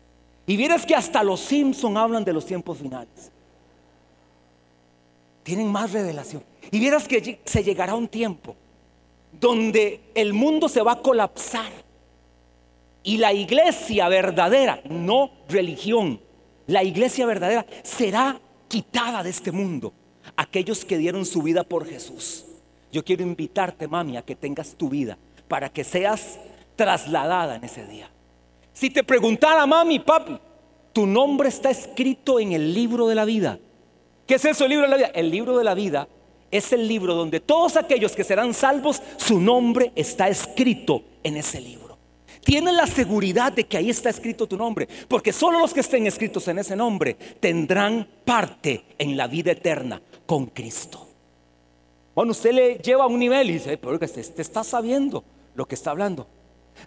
Y 0.47 0.57
vieras 0.57 0.87
que 0.87 0.95
hasta 0.95 1.23
los 1.23 1.41
Simpson 1.41 1.99
hablan 1.99 2.25
de 2.25 2.33
los 2.33 2.47
tiempos 2.47 2.79
finales. 2.79 3.31
Tienen 5.43 5.71
más 5.71 5.93
revelación. 5.93 6.43
Y 6.71 6.79
vieras 6.79 7.07
que 7.07 7.41
se 7.45 7.63
llegará 7.63 7.95
un 7.95 8.09
tiempo 8.09 8.57
donde 9.39 10.01
el 10.15 10.33
mundo 10.33 10.71
se 10.71 10.81
va 10.81 10.93
a 10.93 11.03
colapsar. 11.03 11.71
Y 13.03 13.19
la 13.19 13.35
iglesia 13.35 14.09
verdadera, 14.09 14.81
no 14.89 15.31
religión, 15.51 16.19
la 16.67 16.83
iglesia 16.83 17.27
verdadera 17.27 17.67
será 17.83 18.41
quitada 18.69 19.23
de 19.23 19.31
este 19.31 19.53
mundo. 19.53 19.93
Aquellos 20.37 20.85
que 20.85 20.99
dieron 20.99 21.27
su 21.27 21.43
vida 21.43 21.65
por 21.65 21.87
Jesús. 21.87 22.47
Yo 22.91 23.05
quiero 23.05 23.23
invitarte, 23.23 23.89
mami, 23.89 24.17
a 24.17 24.23
que 24.23 24.37
tengas 24.37 24.75
tu 24.75 24.89
vida 24.89 25.19
para 25.49 25.69
que 25.69 25.85
seas 25.85 26.39
trasladada 26.77 27.57
en 27.57 27.65
ese 27.65 27.87
día. 27.87 28.11
Si 28.73 28.91
te 28.91 29.05
preguntara, 29.05 29.67
mami, 29.67 30.01
papi, 30.01 30.39
tu 30.93 31.07
nombre 31.07 31.49
está 31.49 31.71
escrito 31.71 32.41
en 32.41 32.53
el 32.53 32.73
libro 32.73 33.07
de 33.07 33.15
la 33.15 33.25
vida. 33.25 33.59
¿Qué 34.27 34.35
es 34.35 34.45
eso, 34.45 34.65
el 34.65 34.71
libro 34.71 34.87
de 34.87 34.91
la 34.91 34.97
vida? 34.97 35.07
El 35.15 35.31
libro 35.31 35.59
de 35.59 35.65
la 35.65 35.75
vida 35.75 36.09
es 36.51 36.73
el 36.73 36.89
libro 36.89 37.15
donde 37.15 37.41
todos 37.41 37.77
aquellos 37.77 38.13
que 38.13 38.25
serán 38.25 38.55
salvos, 38.55 39.03
su 39.17 39.41
nombre 39.41 39.93
está 39.97 40.29
escrito 40.29 41.03
en 41.23 41.37
ese 41.37 41.61
libro. 41.61 41.84
Tienes 42.45 42.75
la 42.75 42.87
seguridad 42.87 43.53
de 43.53 43.65
que 43.65 43.79
ahí 43.79 43.89
está 43.89 44.11
escrito 44.11 44.47
tu 44.47 44.57
nombre, 44.57 44.87
porque 45.09 45.33
solo 45.33 45.59
los 45.59 45.73
que 45.73 45.81
estén 45.81 46.07
escritos 46.07 46.47
en 46.49 46.59
ese 46.59 46.77
nombre 46.77 47.15
tendrán 47.41 48.07
parte 48.25 48.85
en 48.99 49.17
la 49.17 49.27
vida 49.27 49.53
eterna 49.53 50.01
con 50.27 50.47
Cristo. 50.47 51.09
Bueno, 52.15 52.33
usted 52.33 52.53
le 52.53 52.75
lleva 52.77 53.05
a 53.05 53.09
un 53.09 53.19
nivel 53.19 53.51
y 53.51 53.55
dice, 53.55 53.79
pero 53.79 53.99
que 53.99 54.05
usted 54.05 54.41
está 54.41 54.63
sabiendo 54.63 55.25
lo 55.55 55.67
que 55.67 55.75
está 55.75 55.91
hablando. 55.91 56.29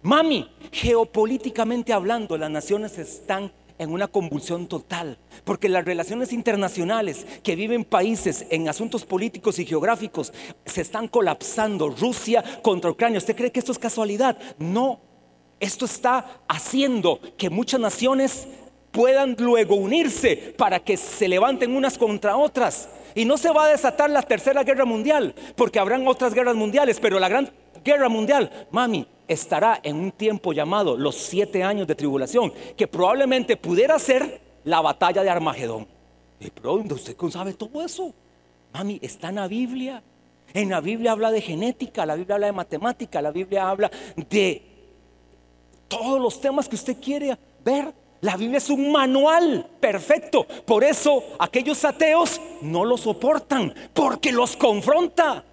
Mami, 0.03 0.47
geopolíticamente 0.71 1.91
hablando, 1.91 2.37
las 2.37 2.51
naciones 2.51 2.97
están 2.99 3.51
en 3.79 3.91
una 3.91 4.07
convulsión 4.07 4.67
total, 4.67 5.17
porque 5.43 5.69
las 5.69 5.85
relaciones 5.85 6.33
internacionales 6.33 7.25
que 7.43 7.55
viven 7.55 7.83
países 7.83 8.45
en 8.49 8.69
asuntos 8.69 9.05
políticos 9.05 9.59
y 9.59 9.65
geográficos 9.65 10.33
se 10.65 10.81
están 10.81 11.07
colapsando. 11.07 11.89
Rusia 11.89 12.43
contra 12.61 12.91
Ucrania. 12.91 13.17
¿Usted 13.17 13.35
cree 13.35 13.51
que 13.51 13.59
esto 13.59 13.71
es 13.71 13.79
casualidad? 13.79 14.37
No, 14.57 14.99
esto 15.59 15.85
está 15.85 16.41
haciendo 16.47 17.19
que 17.37 17.49
muchas 17.49 17.79
naciones 17.79 18.47
puedan 18.91 19.35
luego 19.37 19.75
unirse 19.75 20.55
para 20.57 20.79
que 20.79 20.97
se 20.97 21.27
levanten 21.27 21.75
unas 21.75 21.97
contra 21.97 22.37
otras. 22.37 22.89
Y 23.15 23.25
no 23.25 23.37
se 23.37 23.51
va 23.51 23.65
a 23.65 23.69
desatar 23.69 24.09
la 24.09 24.21
tercera 24.21 24.63
guerra 24.63 24.85
mundial, 24.85 25.33
porque 25.55 25.79
habrán 25.79 26.07
otras 26.07 26.33
guerras 26.33 26.55
mundiales, 26.55 26.99
pero 26.99 27.19
la 27.19 27.29
gran 27.29 27.51
guerra 27.83 28.09
mundial, 28.09 28.67
mami, 28.71 29.07
estará 29.27 29.79
en 29.83 29.97
un 29.97 30.11
tiempo 30.11 30.53
llamado 30.53 30.95
los 30.95 31.15
siete 31.15 31.63
años 31.63 31.87
de 31.87 31.95
tribulación, 31.95 32.53
que 32.75 32.87
probablemente 32.87 33.57
pudiera 33.57 33.97
ser 33.97 34.41
la 34.63 34.81
batalla 34.81 35.23
de 35.23 35.29
Armagedón. 35.29 35.87
Y 36.39 36.51
pronto, 36.51 36.95
¿usted 36.95 37.15
sabe 37.31 37.53
todo 37.53 37.83
eso? 37.83 38.13
Mami, 38.73 38.99
está 39.01 39.29
en 39.29 39.35
la 39.35 39.47
Biblia. 39.47 40.03
En 40.53 40.69
la 40.69 40.79
Biblia 40.79 41.11
habla 41.11 41.31
de 41.31 41.41
genética, 41.41 42.05
la 42.05 42.15
Biblia 42.15 42.35
habla 42.35 42.47
de 42.47 42.53
matemática, 42.53 43.21
la 43.21 43.31
Biblia 43.31 43.69
habla 43.69 43.91
de 44.15 44.76
todos 45.87 46.19
los 46.21 46.39
temas 46.41 46.67
que 46.67 46.75
usted 46.75 46.97
quiere 47.01 47.37
ver. 47.63 47.93
La 48.21 48.35
Biblia 48.35 48.57
es 48.57 48.69
un 48.69 48.91
manual 48.91 49.69
perfecto. 49.79 50.45
Por 50.65 50.83
eso 50.83 51.23
aquellos 51.39 51.83
ateos 51.85 52.41
no 52.61 52.83
lo 52.83 52.97
soportan, 52.97 53.73
porque 53.93 54.31
los 54.31 54.57
confronta 54.57 55.43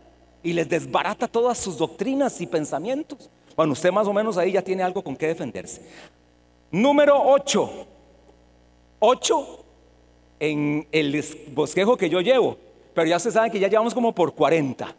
y 0.43 0.53
les 0.53 0.69
desbarata 0.69 1.29
todas 1.29 1.59
sus 1.59 1.77
doctrinas 1.77 2.41
y 2.41 2.47
pensamientos. 2.47 3.31
Bueno, 3.57 3.73
usted 3.73 3.93
más 3.93 4.07
o 4.07 4.13
menos 4.13 4.37
ahí 4.37 4.53
ya 4.53 4.63
tiene 4.63 4.83
algo 4.83 5.03
con 5.03 5.17
que 5.17 5.27
defenderse. 5.27 5.83
Número 6.71 7.21
8. 7.23 7.71
8 8.99 9.65
en 10.41 10.87
el 10.91 11.25
bosquejo 11.53 11.97
que 11.97 12.09
yo 12.09 12.21
llevo, 12.21 12.57
pero 12.95 13.07
ya 13.09 13.19
se 13.19 13.31
saben 13.31 13.53
que 13.53 13.61
ya 13.61 13.69
llevamos 13.69 13.95
como 13.95 14.15
por 14.15 14.35
40. 14.35 14.95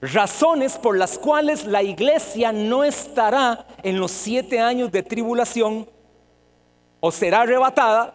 Razones 0.00 0.78
por 0.78 0.96
las 0.96 1.18
cuales 1.18 1.66
la 1.66 1.82
iglesia 1.82 2.52
no 2.52 2.84
estará 2.84 3.66
en 3.82 4.00
los 4.00 4.10
siete 4.10 4.58
años 4.58 4.90
de 4.90 5.02
tribulación 5.02 5.88
o 7.00 7.10
será 7.10 7.42
arrebatada 7.42 8.14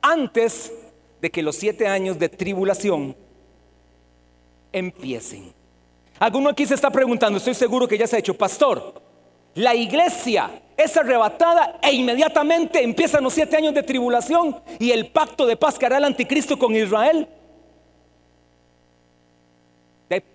antes 0.00 0.72
de 1.20 1.30
que 1.30 1.42
los 1.42 1.56
siete 1.56 1.88
años 1.88 2.18
de 2.18 2.28
tribulación 2.28 3.16
empiecen. 4.72 5.52
Alguno 6.18 6.50
aquí 6.50 6.64
se 6.64 6.74
está 6.74 6.90
preguntando, 6.90 7.38
estoy 7.38 7.54
seguro 7.54 7.88
que 7.88 7.98
ya 7.98 8.06
se 8.06 8.16
ha 8.16 8.18
hecho, 8.20 8.36
pastor, 8.36 9.02
la 9.54 9.74
iglesia 9.74 10.62
es 10.76 10.96
arrebatada 10.96 11.78
e 11.82 11.92
inmediatamente 11.92 12.82
empiezan 12.82 13.24
los 13.24 13.32
siete 13.32 13.56
años 13.56 13.74
de 13.74 13.82
tribulación 13.82 14.60
y 14.78 14.90
el 14.90 15.08
pacto 15.08 15.46
de 15.46 15.56
paz 15.56 15.78
que 15.78 15.86
hará 15.86 15.98
el 15.98 16.04
anticristo 16.04 16.58
con 16.58 16.76
Israel. 16.76 17.26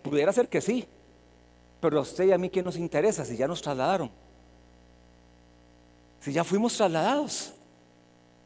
Pudiera 0.04 0.32
ser 0.34 0.48
que 0.48 0.62
sí, 0.62 0.86
pero 1.80 2.00
a 2.00 2.02
usted 2.02 2.26
y 2.26 2.32
a 2.32 2.38
mí, 2.38 2.50
¿qué 2.50 2.62
nos 2.62 2.78
interesa 2.78 3.26
si 3.26 3.36
ya 3.36 3.48
nos 3.48 3.62
trasladaron? 3.62 4.12
Si 6.20 6.32
ya 6.32 6.44
fuimos 6.44 6.76
trasladados. 6.76 7.54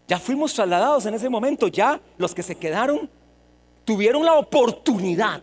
Ya 0.08 0.20
fuimos 0.20 0.54
trasladados 0.54 1.06
en 1.08 1.16
ese 1.16 1.30
momento, 1.30 1.68
ya 1.68 2.00
los 2.18 2.36
que 2.36 2.44
se 2.44 2.56
quedaron 2.56 3.10
tuvieron 3.86 4.24
la 4.24 4.36
oportunidad 4.36 5.42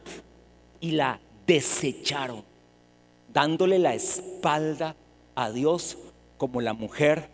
y 0.80 0.92
la 0.92 1.18
desecharon, 1.46 2.44
dándole 3.32 3.78
la 3.78 3.94
espalda 3.94 4.94
a 5.34 5.50
Dios 5.50 5.98
como 6.38 6.60
la 6.60 6.74
mujer 6.74 7.28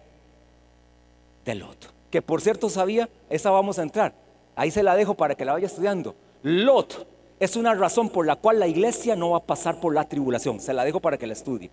de 1.45 1.55
Lot. 1.55 1.93
Que 2.11 2.23
por 2.23 2.40
cierto 2.40 2.71
sabía, 2.71 3.09
esa 3.28 3.50
vamos 3.50 3.78
a 3.78 3.83
entrar. 3.83 4.14
Ahí 4.57 4.71
se 4.71 4.83
la 4.83 4.97
dejo 4.97 5.14
para 5.14 5.35
que 5.35 5.45
la 5.45 5.52
vaya 5.52 5.67
estudiando. 5.67 6.14
Lot 6.43 7.07
es 7.40 7.57
una 7.57 7.75
razón 7.75 8.09
por 8.09 8.26
la 8.26 8.37
cual 8.37 8.59
la 8.59 8.66
iglesia 8.66 9.16
no 9.16 9.30
va 9.30 9.38
a 9.38 9.45
pasar 9.45 9.80
por 9.80 9.95
la 9.95 10.09
tribulación. 10.09 10.61
Se 10.61 10.73
la 10.73 10.85
dejo 10.85 11.00
para 11.00 11.18
que 11.18 11.26
la 11.26 11.33
estudie. 11.33 11.71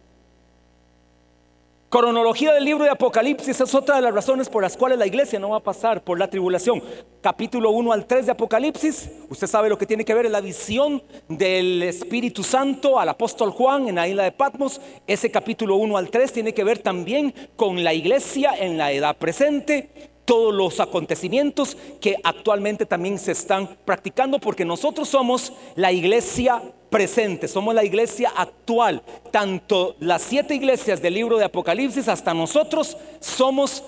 Cronología 1.90 2.52
del 2.52 2.66
libro 2.66 2.84
de 2.84 2.90
Apocalipsis 2.90 3.62
es 3.62 3.74
otra 3.74 3.96
de 3.96 4.02
las 4.02 4.14
razones 4.14 4.50
por 4.50 4.62
las 4.62 4.76
cuales 4.76 4.98
la 4.98 5.08
iglesia 5.08 5.40
no 5.40 5.52
va 5.52 5.58
a 5.58 5.64
pasar 5.64 6.04
por 6.04 6.20
la 6.20 6.30
tribulación. 6.30 6.84
Capítulo 7.22 7.70
1 7.72 7.94
al 7.94 8.06
3 8.06 8.26
de 8.26 8.32
Apocalipsis, 8.34 9.10
usted 9.30 9.48
sabe 9.48 9.70
lo 9.70 9.78
que 9.78 9.86
tiene 9.86 10.04
que 10.04 10.14
ver 10.14 10.26
en 10.26 10.34
la 10.34 10.42
visión 10.42 11.02
del 11.30 11.84
Espíritu 11.84 12.44
Santo 12.44 13.00
al 13.00 13.08
apóstol 13.08 13.52
Juan 13.52 13.88
en 13.88 13.96
la 13.96 14.10
isla 14.10 14.24
de 14.24 14.34
Patmos. 14.34 14.82
Ese 15.08 15.32
capítulo 15.32 15.78
1 15.78 15.96
al 15.96 16.10
3 16.10 16.34
tiene 16.34 16.54
que 16.54 16.66
ver 16.66 16.80
también 16.80 17.34
con 17.56 17.82
la 17.82 17.94
iglesia 17.94 18.56
en 18.60 18.78
la 18.78 18.92
edad 18.92 19.16
presente. 19.16 20.15
Todos 20.26 20.54
los 20.54 20.80
acontecimientos 20.80 21.78
que 22.02 22.16
actualmente 22.24 22.86
también 22.86 23.18
se 23.18 23.32
están 23.32 23.78
practicando, 23.86 24.40
porque 24.40 24.66
nosotros 24.66 25.08
somos 25.08 25.54
la 25.76 25.92
iglesia 25.92 26.62
presente, 26.90 27.48
somos 27.48 27.74
la 27.76 27.86
iglesia 27.86 28.32
actual. 28.36 29.02
Tanto 29.32 29.96
las 30.00 30.24
siete 30.24 30.56
iglesias 30.56 31.02
del 31.02 31.14
libro 31.14 31.38
de 31.38 31.46
Apocalipsis 31.46 32.08
hasta 32.08 32.34
nosotros 32.34 32.98
somos 33.20 33.84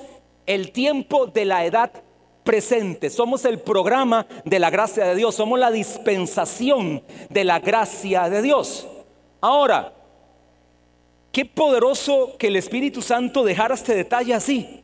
el 0.46 0.72
tiempo 0.72 1.26
de 1.26 1.46
la 1.46 1.66
edad 1.66 1.92
presente, 2.44 3.10
somos 3.10 3.44
el 3.44 3.60
programa 3.60 4.26
de 4.46 4.60
la 4.60 4.70
gracia 4.70 5.06
de 5.06 5.16
Dios, 5.16 5.36
somos 5.36 5.60
la 5.60 5.72
dispensación 5.72 7.04
de 7.30 7.44
la 7.44 7.60
gracia 7.60 8.30
de 8.30 8.42
Dios. 8.42 8.88
Ahora, 9.42 9.94
qué 11.32 11.46
poderoso 11.46 12.36
que 12.38 12.48
el 12.48 12.56
Espíritu 12.56 13.02
Santo 13.02 13.44
dejara 13.44 13.76
este 13.76 13.96
detalle 13.96 14.34
así. 14.34 14.84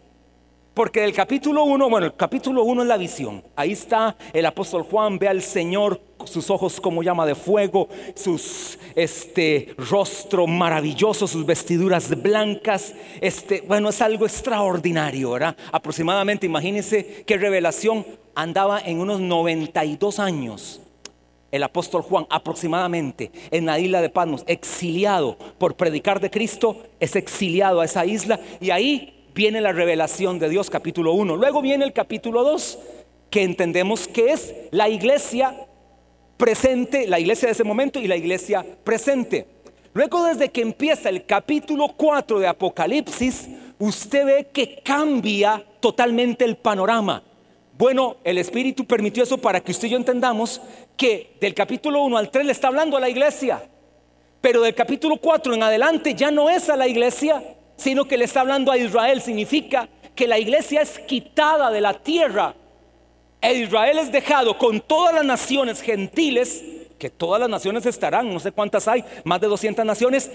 Porque 0.73 1.01
del 1.01 1.13
capítulo 1.13 1.65
1, 1.65 1.87
bueno, 1.87 2.07
el 2.07 2.15
capítulo 2.15 2.63
1 2.63 2.81
es 2.81 2.87
la 2.87 2.97
visión. 2.97 3.43
Ahí 3.55 3.73
está 3.73 4.15
el 4.33 4.43
apóstol 4.43 4.81
Juan, 4.81 5.19
ve 5.19 5.27
al 5.27 5.43
Señor, 5.43 6.01
sus 6.25 6.49
ojos 6.49 6.81
como 6.81 7.03
llama 7.03 7.27
de 7.27 7.35
fuego, 7.35 7.89
sus 8.15 8.79
este 8.95 9.75
rostro 9.77 10.47
maravilloso, 10.47 11.27
sus 11.27 11.45
vestiduras 11.45 12.19
blancas. 12.19 12.95
Este, 13.21 13.61
bueno, 13.67 13.89
es 13.89 14.01
algo 14.01 14.25
extraordinario, 14.25 15.33
¿verdad? 15.33 15.55
Aproximadamente, 15.71 16.47
imagínense 16.47 17.23
qué 17.27 17.37
revelación 17.37 18.03
andaba 18.33 18.79
en 18.79 18.99
unos 18.99 19.19
92 19.19 20.17
años. 20.17 20.81
El 21.51 21.61
apóstol 21.61 22.01
Juan, 22.01 22.25
aproximadamente 22.31 23.31
en 23.51 23.67
la 23.67 23.77
isla 23.77 24.01
de 24.01 24.09
Patmos, 24.09 24.43
exiliado 24.47 25.37
por 25.59 25.75
predicar 25.75 26.19
de 26.19 26.31
Cristo, 26.31 26.81
es 26.99 27.15
exiliado 27.15 27.79
a 27.79 27.85
esa 27.85 28.07
isla 28.07 28.39
y 28.59 28.71
ahí 28.71 29.22
viene 29.33 29.61
la 29.61 29.71
revelación 29.71 30.39
de 30.39 30.49
Dios, 30.49 30.69
capítulo 30.69 31.13
1. 31.13 31.35
Luego 31.35 31.61
viene 31.61 31.85
el 31.85 31.93
capítulo 31.93 32.43
2, 32.43 32.79
que 33.29 33.43
entendemos 33.43 34.07
que 34.07 34.31
es 34.31 34.53
la 34.71 34.89
iglesia 34.89 35.55
presente, 36.37 37.07
la 37.07 37.19
iglesia 37.19 37.47
de 37.47 37.53
ese 37.53 37.63
momento 37.63 37.99
y 37.99 38.07
la 38.07 38.15
iglesia 38.15 38.65
presente. 38.83 39.47
Luego 39.93 40.23
desde 40.25 40.49
que 40.49 40.61
empieza 40.61 41.09
el 41.09 41.25
capítulo 41.25 41.89
4 41.95 42.39
de 42.39 42.47
Apocalipsis, 42.47 43.49
usted 43.79 44.25
ve 44.25 44.47
que 44.51 44.81
cambia 44.83 45.63
totalmente 45.79 46.45
el 46.45 46.57
panorama. 46.57 47.23
Bueno, 47.77 48.17
el 48.23 48.37
Espíritu 48.37 48.85
permitió 48.85 49.23
eso 49.23 49.37
para 49.37 49.59
que 49.59 49.71
usted 49.71 49.87
y 49.87 49.91
yo 49.91 49.97
entendamos 49.97 50.61
que 50.95 51.35
del 51.41 51.53
capítulo 51.53 52.03
1 52.03 52.17
al 52.17 52.29
3 52.29 52.45
le 52.45 52.51
está 52.51 52.67
hablando 52.67 52.97
a 52.97 52.99
la 52.99 53.09
iglesia, 53.09 53.63
pero 54.41 54.61
del 54.61 54.75
capítulo 54.75 55.17
4 55.17 55.53
en 55.55 55.63
adelante 55.63 56.13
ya 56.13 56.29
no 56.29 56.49
es 56.49 56.69
a 56.69 56.77
la 56.77 56.87
iglesia, 56.87 57.43
sino 57.75 58.05
que 58.05 58.17
le 58.17 58.25
está 58.25 58.41
hablando 58.41 58.71
a 58.71 58.77
Israel. 58.77 59.21
Significa 59.21 59.89
que 60.15 60.27
la 60.27 60.39
iglesia 60.39 60.81
es 60.81 60.99
quitada 60.99 61.71
de 61.71 61.81
la 61.81 61.93
tierra. 61.93 62.55
E 63.41 63.53
Israel 63.55 63.99
es 63.99 64.11
dejado 64.11 64.57
con 64.57 64.79
todas 64.79 65.13
las 65.13 65.25
naciones 65.25 65.81
gentiles, 65.81 66.63
que 66.97 67.09
todas 67.09 67.41
las 67.41 67.49
naciones 67.49 67.85
estarán, 67.85 68.33
no 68.33 68.39
sé 68.39 68.51
cuántas 68.51 68.87
hay, 68.87 69.03
más 69.25 69.41
de 69.41 69.47
200 69.47 69.85
naciones, 69.85 70.31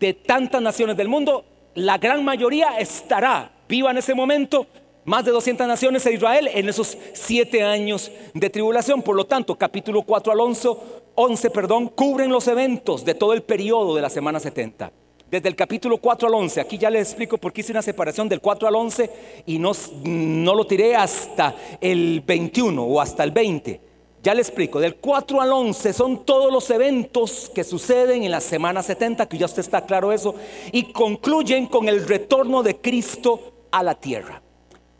de 0.00 0.14
tantas 0.14 0.62
naciones 0.62 0.96
del 0.96 1.08
mundo, 1.08 1.44
la 1.74 1.98
gran 1.98 2.24
mayoría 2.24 2.78
estará 2.78 3.50
viva 3.68 3.90
en 3.90 3.98
ese 3.98 4.14
momento, 4.14 4.66
más 5.04 5.24
de 5.24 5.30
200 5.30 5.66
naciones 5.66 6.04
de 6.04 6.14
Israel 6.14 6.48
en 6.52 6.68
esos 6.68 6.96
siete 7.12 7.62
años 7.62 8.10
de 8.32 8.50
tribulación. 8.50 9.02
Por 9.02 9.16
lo 9.16 9.26
tanto, 9.26 9.54
capítulo 9.56 10.02
4 10.02 10.32
al 10.32 10.40
11, 10.40 10.68
11 11.14 11.50
perdón, 11.50 11.88
cubren 11.88 12.30
los 12.30 12.48
eventos 12.48 13.04
de 13.04 13.14
todo 13.14 13.32
el 13.34 13.42
periodo 13.42 13.94
de 13.94 14.02
la 14.02 14.10
semana 14.10 14.40
70 14.40 14.90
desde 15.30 15.48
el 15.48 15.56
capítulo 15.56 15.98
4 15.98 16.28
al 16.28 16.34
11. 16.34 16.60
Aquí 16.60 16.78
ya 16.78 16.90
les 16.90 17.08
explico 17.08 17.38
por 17.38 17.52
qué 17.52 17.60
hice 17.60 17.72
una 17.72 17.82
separación 17.82 18.28
del 18.28 18.40
4 18.40 18.68
al 18.68 18.74
11 18.74 19.10
y 19.46 19.58
no, 19.58 19.72
no 20.04 20.54
lo 20.54 20.66
tiré 20.66 20.96
hasta 20.96 21.54
el 21.80 22.22
21 22.26 22.82
o 22.82 23.00
hasta 23.00 23.24
el 23.24 23.32
20. 23.32 23.88
Ya 24.22 24.34
les 24.34 24.48
explico, 24.48 24.80
del 24.80 24.96
4 24.96 25.40
al 25.40 25.52
11 25.52 25.92
son 25.92 26.24
todos 26.24 26.52
los 26.52 26.68
eventos 26.70 27.50
que 27.54 27.62
suceden 27.62 28.24
en 28.24 28.32
la 28.32 28.40
semana 28.40 28.82
70, 28.82 29.28
que 29.28 29.38
ya 29.38 29.46
usted 29.46 29.60
está 29.60 29.86
claro 29.86 30.12
eso, 30.12 30.34
y 30.72 30.92
concluyen 30.92 31.66
con 31.66 31.88
el 31.88 32.06
retorno 32.06 32.64
de 32.64 32.76
Cristo 32.78 33.52
a 33.70 33.82
la 33.82 33.94
tierra. 33.94 34.42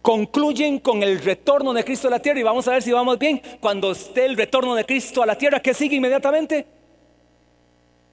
Concluyen 0.02 0.78
con 0.78 1.02
el 1.02 1.20
retorno 1.20 1.72
de 1.72 1.84
Cristo 1.84 2.06
a 2.06 2.12
la 2.12 2.20
tierra 2.20 2.38
y 2.38 2.44
vamos 2.44 2.68
a 2.68 2.72
ver 2.72 2.82
si 2.82 2.92
vamos 2.92 3.18
bien. 3.18 3.42
Cuando 3.60 3.90
esté 3.90 4.24
el 4.24 4.36
retorno 4.36 4.76
de 4.76 4.86
Cristo 4.86 5.22
a 5.22 5.26
la 5.26 5.36
tierra, 5.36 5.60
¿qué 5.60 5.74
sigue 5.74 5.96
inmediatamente? 5.96 6.64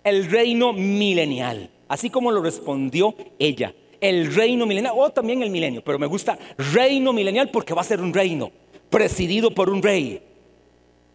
El 0.04 0.30
reino 0.30 0.74
milenial 0.74 1.70
así 1.88 2.10
como 2.10 2.32
lo 2.32 2.42
respondió 2.42 3.16
ella. 3.40 3.74
El 4.02 4.34
reino 4.34 4.66
milenial, 4.66 4.94
o 4.96 5.10
también 5.10 5.42
el 5.42 5.50
milenio, 5.50 5.84
pero 5.84 5.98
me 5.98 6.06
gusta 6.06 6.38
reino 6.74 7.14
milenial 7.14 7.50
porque 7.50 7.74
va 7.74 7.82
a 7.82 7.86
ser 7.86 8.02
un 8.02 8.14
reino 8.14 8.52
presidido 8.90 9.52
por 9.52 9.70
un 9.70 9.82
rey. 9.82 10.22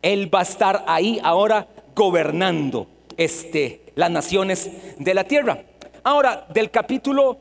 Él 0.02 0.34
va 0.34 0.40
a 0.40 0.42
estar 0.42 0.84
ahí 0.86 1.20
ahora 1.22 1.68
gobernando 1.94 2.86
este, 3.16 3.82
las 3.94 4.10
naciones 4.10 4.70
de 4.98 5.14
la 5.14 5.24
tierra. 5.24 5.62
Ahora, 6.02 6.46
del 6.52 6.70
capítulo 6.70 7.38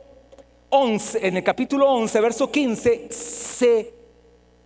11, 0.70 1.28
en 1.28 1.38
el 1.38 1.44
capítulo 1.44 1.90
11, 1.90 2.22
verso 2.22 2.52
15, 2.52 3.08
se 3.10 3.94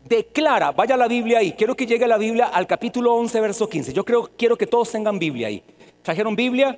declara, 0.03 0.71
vaya 0.71 0.97
la 0.97 1.07
Biblia 1.07 1.39
ahí, 1.39 1.53
quiero 1.53 1.75
que 1.75 1.85
llegue 1.85 2.07
la 2.07 2.17
Biblia 2.17 2.47
al 2.47 2.67
capítulo 2.67 3.13
11, 3.15 3.39
verso 3.39 3.69
15. 3.69 3.93
Yo 3.93 4.03
creo, 4.03 4.29
quiero 4.35 4.57
que 4.57 4.67
todos 4.67 4.91
tengan 4.91 5.19
Biblia 5.19 5.47
ahí. 5.47 5.63
¿Trajeron 6.01 6.35
Biblia? 6.35 6.77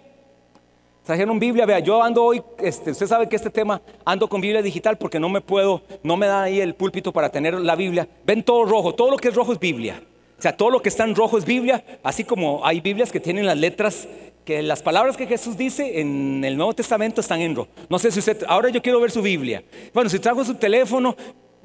Trajeron 1.06 1.40
Biblia, 1.40 1.66
vea, 1.66 1.80
yo 1.80 2.02
ando 2.02 2.24
hoy, 2.24 2.42
este, 2.60 2.92
usted 2.92 3.08
sabe 3.08 3.30
que 3.30 3.36
este 3.36 3.50
tema 3.50 3.82
ando 4.04 4.28
con 4.28 4.42
Biblia 4.42 4.62
digital 4.62 4.98
porque 4.98 5.20
no 5.20 5.30
me 5.30 5.40
puedo, 5.40 5.82
no 6.04 6.18
me 6.18 6.26
da 6.26 6.44
ahí 6.44 6.60
el 6.60 6.74
púlpito 6.74 7.14
para 7.14 7.30
tener 7.30 7.54
la 7.54 7.76
Biblia. 7.76 8.08
Ven 8.26 8.44
todo 8.44 8.66
rojo, 8.66 8.96
todo 8.96 9.12
lo 9.12 9.18
que 9.18 9.30
es 9.30 9.36
rojo 9.36 9.54
es 9.54 9.60
Biblia. 9.60 10.02
O 10.38 10.42
sea, 10.42 10.58
todo 10.58 10.70
lo 10.70 10.82
que 10.82 10.90
está 10.90 11.06
en 11.06 11.16
rojo 11.16 11.38
es 11.38 11.46
Biblia, 11.46 11.84
así 12.04 12.24
como 12.24 12.66
hay 12.66 12.82
Biblias 12.82 13.12
que 13.12 13.20
tienen 13.20 13.46
las 13.46 13.58
letras, 13.58 14.08
que 14.44 14.62
las 14.62 14.82
palabras 14.82 15.16
que 15.16 15.28
Jesús 15.28 15.56
dice 15.58 16.02
en 16.02 16.44
el 16.44 16.58
Nuevo 16.58 16.74
Testamento 16.74 17.22
están 17.22 17.40
en 17.40 17.56
rojo. 17.56 17.70
No 17.88 18.00
sé 18.00 18.12
si 18.12 18.20
usted, 18.20 18.44
ahora 18.48 18.70
yo 18.70 18.82
quiero 18.82 19.00
ver 19.00 19.12
su 19.12 19.22
Biblia. 19.22 19.64
Bueno, 19.94 20.10
si 20.10 20.20
trajo 20.20 20.44
su 20.44 20.56
teléfono, 20.56 21.16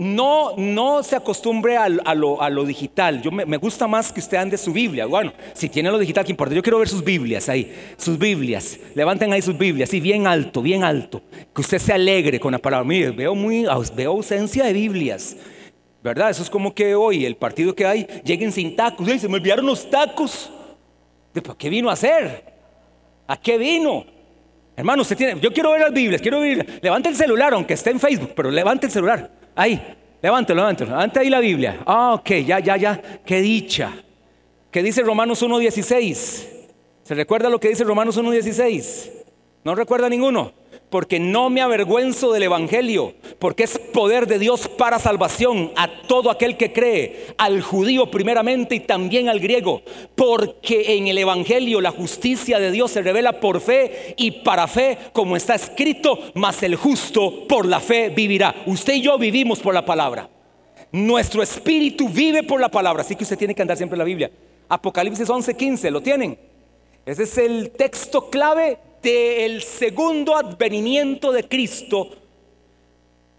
no, 0.00 0.56
no 0.56 1.02
se 1.02 1.14
acostumbre 1.14 1.76
a, 1.76 1.88
lo, 1.88 2.64
digital. 2.64 3.20
Yo 3.20 3.30
me, 3.30 3.56
gusta 3.58 3.86
más 3.86 4.10
que 4.10 4.20
usted 4.20 4.38
ande 4.38 4.56
su 4.56 4.72
Biblia. 4.72 5.04
Bueno, 5.04 5.32
si 5.52 5.68
tiene 5.68 5.90
lo 5.90 5.98
digital, 5.98 6.24
¿qué 6.24 6.32
importa? 6.32 6.54
Yo 6.54 6.62
quiero 6.62 6.78
ver 6.78 6.88
sus 6.88 7.04
Biblias 7.04 7.50
ahí, 7.50 7.70
sus 7.98 8.18
Biblias. 8.18 8.80
Levanten 8.94 9.30
ahí 9.30 9.42
sus 9.42 9.58
Biblias, 9.58 9.90
sí, 9.90 10.00
bien 10.00 10.26
alto, 10.26 10.62
bien 10.62 10.84
alto. 10.84 11.22
Que 11.54 11.60
usted 11.60 11.78
se 11.78 11.92
alegre 11.92 12.40
con 12.40 12.52
la 12.52 12.58
palabra. 12.58 12.82
Mire, 12.82 13.10
veo, 13.10 13.34
muy, 13.34 13.66
veo 13.94 14.12
ausencia 14.12 14.64
de 14.64 14.72
Biblias. 14.72 15.36
¿Verdad? 16.02 16.30
Eso 16.30 16.42
es 16.42 16.48
como 16.48 16.74
que 16.74 16.94
hoy 16.94 17.26
el 17.26 17.36
partido 17.36 17.74
que 17.74 17.84
hay 17.84 18.06
lleguen 18.24 18.52
sin 18.52 18.74
tacos. 18.74 19.06
se 19.20 19.28
me 19.28 19.34
olvidaron 19.34 19.66
los 19.66 19.90
tacos. 19.90 20.50
¿Qué 21.58 21.68
vino 21.68 21.90
a 21.90 21.92
hacer? 21.92 22.42
¿A 23.26 23.36
qué 23.36 23.58
vino? 23.58 24.06
Hermano, 24.74 25.02
usted 25.02 25.14
tiene, 25.14 25.38
yo 25.42 25.52
quiero 25.52 25.72
ver 25.72 25.82
las 25.82 25.92
Biblias, 25.92 26.22
quiero 26.22 26.40
ver. 26.40 26.80
Levante 26.80 27.10
el 27.10 27.16
celular, 27.16 27.52
aunque 27.52 27.74
esté 27.74 27.90
en 27.90 28.00
Facebook, 28.00 28.32
pero 28.34 28.50
levante 28.50 28.86
el 28.86 28.92
celular. 28.92 29.39
Ahí, 29.60 29.78
levántelo, 30.22 30.62
levántelo. 30.62 30.90
Levante 30.92 31.20
ahí 31.20 31.28
la 31.28 31.38
Biblia. 31.38 31.80
Ah, 31.84 32.14
ok, 32.14 32.30
ya, 32.46 32.60
ya, 32.60 32.78
ya. 32.78 33.20
Qué 33.26 33.42
dicha. 33.42 33.92
¿Qué 34.70 34.82
dice 34.82 35.02
Romanos 35.02 35.42
1.16? 35.42 36.46
¿Se 37.02 37.14
recuerda 37.14 37.50
lo 37.50 37.60
que 37.60 37.68
dice 37.68 37.84
Romanos 37.84 38.18
1.16? 38.18 39.10
¿No 39.62 39.74
recuerda 39.74 40.08
ninguno? 40.08 40.50
Porque 40.90 41.20
no 41.20 41.48
me 41.48 41.62
avergüenzo 41.62 42.32
del 42.32 42.42
Evangelio, 42.42 43.14
porque 43.38 43.62
es 43.62 43.78
poder 43.78 44.26
de 44.26 44.38
Dios 44.38 44.68
para 44.68 44.98
salvación 44.98 45.72
a 45.76 46.02
todo 46.02 46.30
aquel 46.30 46.56
que 46.56 46.72
cree, 46.72 47.26
al 47.38 47.62
judío 47.62 48.10
primeramente 48.10 48.74
y 48.74 48.80
también 48.80 49.28
al 49.28 49.40
griego, 49.40 49.82
porque 50.16 50.96
en 50.96 51.06
el 51.06 51.18
Evangelio 51.18 51.80
la 51.80 51.92
justicia 51.92 52.58
de 52.58 52.72
Dios 52.72 52.90
se 52.90 53.02
revela 53.02 53.40
por 53.40 53.60
fe 53.60 54.14
y 54.16 54.32
para 54.42 54.66
fe, 54.66 54.98
como 55.12 55.36
está 55.36 55.54
escrito, 55.54 56.18
mas 56.34 56.62
el 56.62 56.74
justo 56.74 57.46
por 57.46 57.66
la 57.66 57.80
fe 57.80 58.08
vivirá. 58.10 58.54
Usted 58.66 58.94
y 58.94 59.02
yo 59.02 59.16
vivimos 59.16 59.60
por 59.60 59.72
la 59.72 59.84
palabra. 59.84 60.28
Nuestro 60.92 61.42
espíritu 61.42 62.08
vive 62.08 62.42
por 62.42 62.60
la 62.60 62.68
palabra, 62.68 63.02
así 63.02 63.14
que 63.14 63.22
usted 63.22 63.38
tiene 63.38 63.54
que 63.54 63.62
andar 63.62 63.76
siempre 63.76 63.94
en 63.94 64.00
la 64.00 64.04
Biblia. 64.04 64.30
Apocalipsis 64.68 65.28
11:15, 65.28 65.90
¿lo 65.90 66.00
tienen? 66.00 66.36
Ese 67.06 67.22
es 67.22 67.38
el 67.38 67.70
texto 67.70 68.28
clave 68.28 68.78
del 69.02 69.62
segundo 69.62 70.36
advenimiento 70.36 71.32
de 71.32 71.48
Cristo 71.48 72.08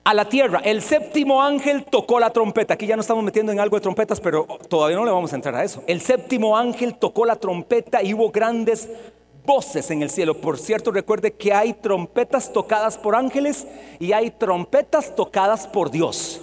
a 0.04 0.13
la 0.13 0.28
tierra. 0.28 0.62
El 0.63 0.82
séptimo 0.82 1.41
ángel 1.43 1.86
tocó 1.86 2.19
la 2.19 2.32
trompeta. 2.32 2.74
Aquí 2.74 2.88
ya 2.88 2.95
no 2.95 3.02
estamos 3.02 3.24
metiendo 3.24 3.52
en 3.52 3.60
algo 3.60 3.78
de 3.78 3.82
trompetas, 3.82 4.19
pero 4.19 4.45
todavía 4.69 4.97
no 4.97 5.06
le 5.06 5.12
vamos 5.12 5.32
a 5.32 5.36
entrar 5.36 5.56
a 5.56 5.63
eso. 5.63 5.84
El 5.88 6.02
séptimo 6.02 6.58
ángel 6.58 6.95
tocó 6.95 7.26
la 7.26 7.36
trompeta 7.36 8.02
y 8.02 8.13
hubo 8.13 8.32
grandes 8.32 8.89
voces 9.45 9.89
en 9.91 10.02
el 10.02 10.10
cielo. 10.10 10.39
Por 10.39 10.58
cierto, 10.58 10.91
recuerde 10.91 11.34
que 11.34 11.54
hay 11.54 11.74
trompetas 11.74 12.52
tocadas 12.52 12.97
por 12.97 13.15
ángeles 13.15 13.67
y 14.00 14.12
hay 14.13 14.32
trompetas 14.32 15.15
tocadas 15.15 15.67
por 15.67 15.91
Dios. 15.91 16.41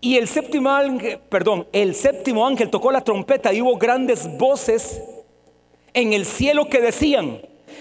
Y 0.00 0.16
el 0.16 0.28
séptimo 0.28 0.70
ángel, 0.70 1.18
perdón, 1.28 1.66
el 1.72 1.94
séptimo 1.94 2.46
ángel 2.46 2.70
tocó 2.70 2.92
la 2.92 3.00
trompeta 3.00 3.52
y 3.52 3.60
hubo 3.60 3.76
grandes 3.76 4.28
voces 4.38 5.00
en 5.98 6.12
el 6.12 6.24
cielo 6.24 6.68
que 6.68 6.80
decían, 6.80 7.40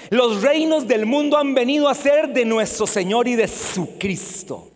los 0.10 0.42
reinos 0.42 0.88
del 0.88 1.06
mundo 1.06 1.38
han 1.38 1.54
venido 1.54 1.88
a 1.88 1.94
ser 1.94 2.34
de 2.34 2.46
nuestro 2.46 2.88
Señor 2.88 3.28
y 3.28 3.36
de 3.36 3.48
su 3.48 3.98
Cristo. 3.98 4.72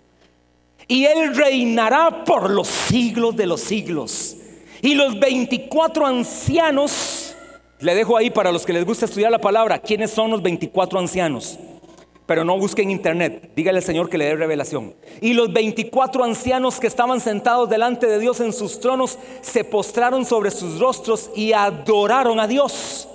y 0.88 1.06
él 1.06 1.34
reinará 1.34 2.26
por 2.26 2.50
los 2.50 2.68
siglos 2.68 3.36
de 3.38 3.46
los 3.46 3.62
siglos. 3.62 4.36
Y 4.82 4.94
los 4.94 5.18
24 5.18 6.06
ancianos, 6.06 7.34
le 7.80 7.96
dejo 7.96 8.18
ahí 8.18 8.30
para 8.30 8.52
los 8.52 8.66
que 8.66 8.74
les 8.74 8.84
gusta 8.84 9.06
estudiar 9.06 9.32
la 9.32 9.40
palabra, 9.40 9.80
¿quiénes 9.80 10.12
son 10.12 10.32
los 10.32 10.42
24 10.42 11.00
ancianos? 11.00 11.58
Pero 12.26 12.44
no 12.44 12.58
busquen 12.58 12.92
internet, 12.92 13.52
dígale 13.56 13.78
al 13.78 13.84
Señor 13.84 14.10
que 14.10 14.18
le 14.18 14.26
dé 14.26 14.36
revelación. 14.36 14.94
Y 15.22 15.34
los 15.34 15.54
24 15.54 16.24
ancianos 16.24 16.80
que 16.80 16.88
estaban 16.88 17.22
sentados 17.22 17.70
delante 17.70 18.08
de 18.08 18.20
Dios 18.20 18.42
en 18.42 18.52
sus 18.52 18.80
tronos 18.80 19.18
se 19.42 19.64
postraron 19.64 20.26
sobre 20.26 20.52
sus 20.52 20.80
rostros 20.80 21.30
y 21.36 21.54
adoraron 21.54 22.40
a 22.40 22.48
Dios, 22.48 23.08